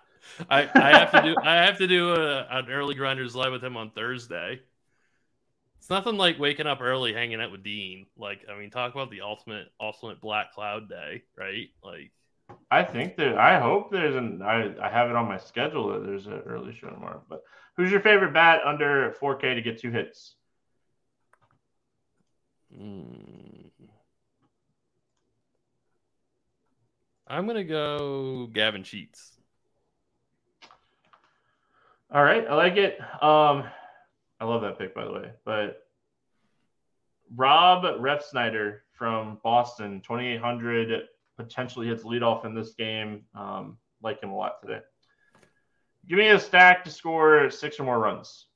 [0.50, 3.64] I, I have to do I have to do a, an early Grinders Live with
[3.64, 4.62] him on Thursday.
[5.78, 8.06] It's nothing like waking up early, hanging out with Dean.
[8.16, 11.70] Like, I mean, talk about the ultimate ultimate black cloud day, right?
[11.84, 12.12] Like,
[12.70, 16.06] I think that I hope there's an I, I have it on my schedule that
[16.06, 17.24] there's an early show tomorrow.
[17.28, 17.42] But
[17.78, 20.36] who's your favorite bat under 4K to get two hits?
[22.76, 23.68] Hmm.
[27.28, 29.41] I'm gonna go Gavin Sheets.
[32.14, 33.00] All right, I like it.
[33.22, 33.64] Um,
[34.40, 35.32] I love that pick, by the way.
[35.46, 35.84] But
[37.34, 41.04] Rob Refsnyder from Boston, 2,800,
[41.38, 43.24] potentially hits leadoff in this game.
[43.34, 44.82] Um, like him a lot today.
[46.08, 48.48] Give me a stack to score six or more runs.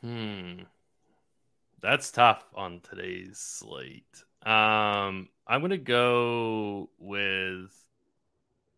[0.00, 0.60] Hmm.
[1.80, 4.04] That's tough on today's slate.
[4.44, 7.74] Um, I'm gonna go with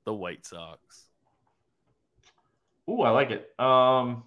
[0.05, 1.06] the White Sox.
[2.89, 3.49] Ooh, I like it.
[3.59, 4.25] Um,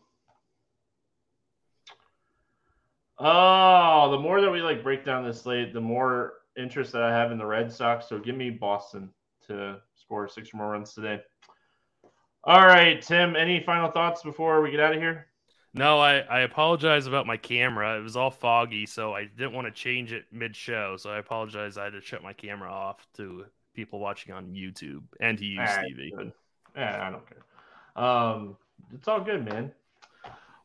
[3.18, 7.12] oh, the more that we like break down this slate, the more interest that I
[7.12, 8.08] have in the Red Sox.
[8.08, 9.10] So give me Boston
[9.48, 11.22] to score six or more runs today.
[12.44, 13.36] All right, Tim.
[13.36, 15.28] Any final thoughts before we get out of here?
[15.74, 17.98] No, I, I apologize about my camera.
[18.00, 20.98] It was all foggy, so I didn't want to change it mid show.
[20.98, 21.78] So I apologize.
[21.78, 23.46] I had to shut my camera off to
[23.76, 26.12] people watching on YouTube and to you, right, Stevie.
[26.76, 27.44] Yeah, I don't care.
[28.00, 28.56] Um,
[28.94, 29.72] it's all good, man.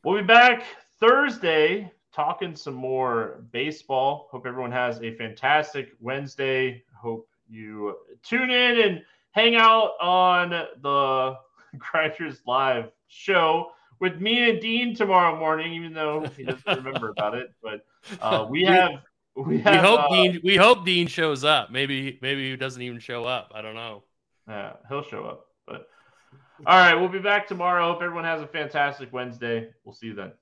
[0.05, 0.65] We'll be back
[1.01, 4.29] Thursday talking some more baseball.
[4.31, 6.85] Hope everyone has a fantastic Wednesday.
[6.95, 11.35] Hope you tune in and hang out on the
[11.79, 17.35] Grinders Live show with me and Dean tomorrow morning, even though he doesn't remember about
[17.35, 17.53] it.
[17.61, 17.85] But
[18.21, 19.01] uh, we have
[19.35, 19.75] we have.
[19.75, 20.41] We hope uh, Dean.
[20.45, 21.73] We hope Dean shows up.
[21.73, 23.51] Maybe maybe he doesn't even show up.
[23.53, 24.05] I don't know.
[24.49, 25.47] Yeah, he'll show up.
[25.67, 25.89] But
[26.67, 27.93] all right, we'll be back tomorrow.
[27.93, 29.71] Hope everyone has a fantastic Wednesday.
[29.85, 30.33] We'll see you then.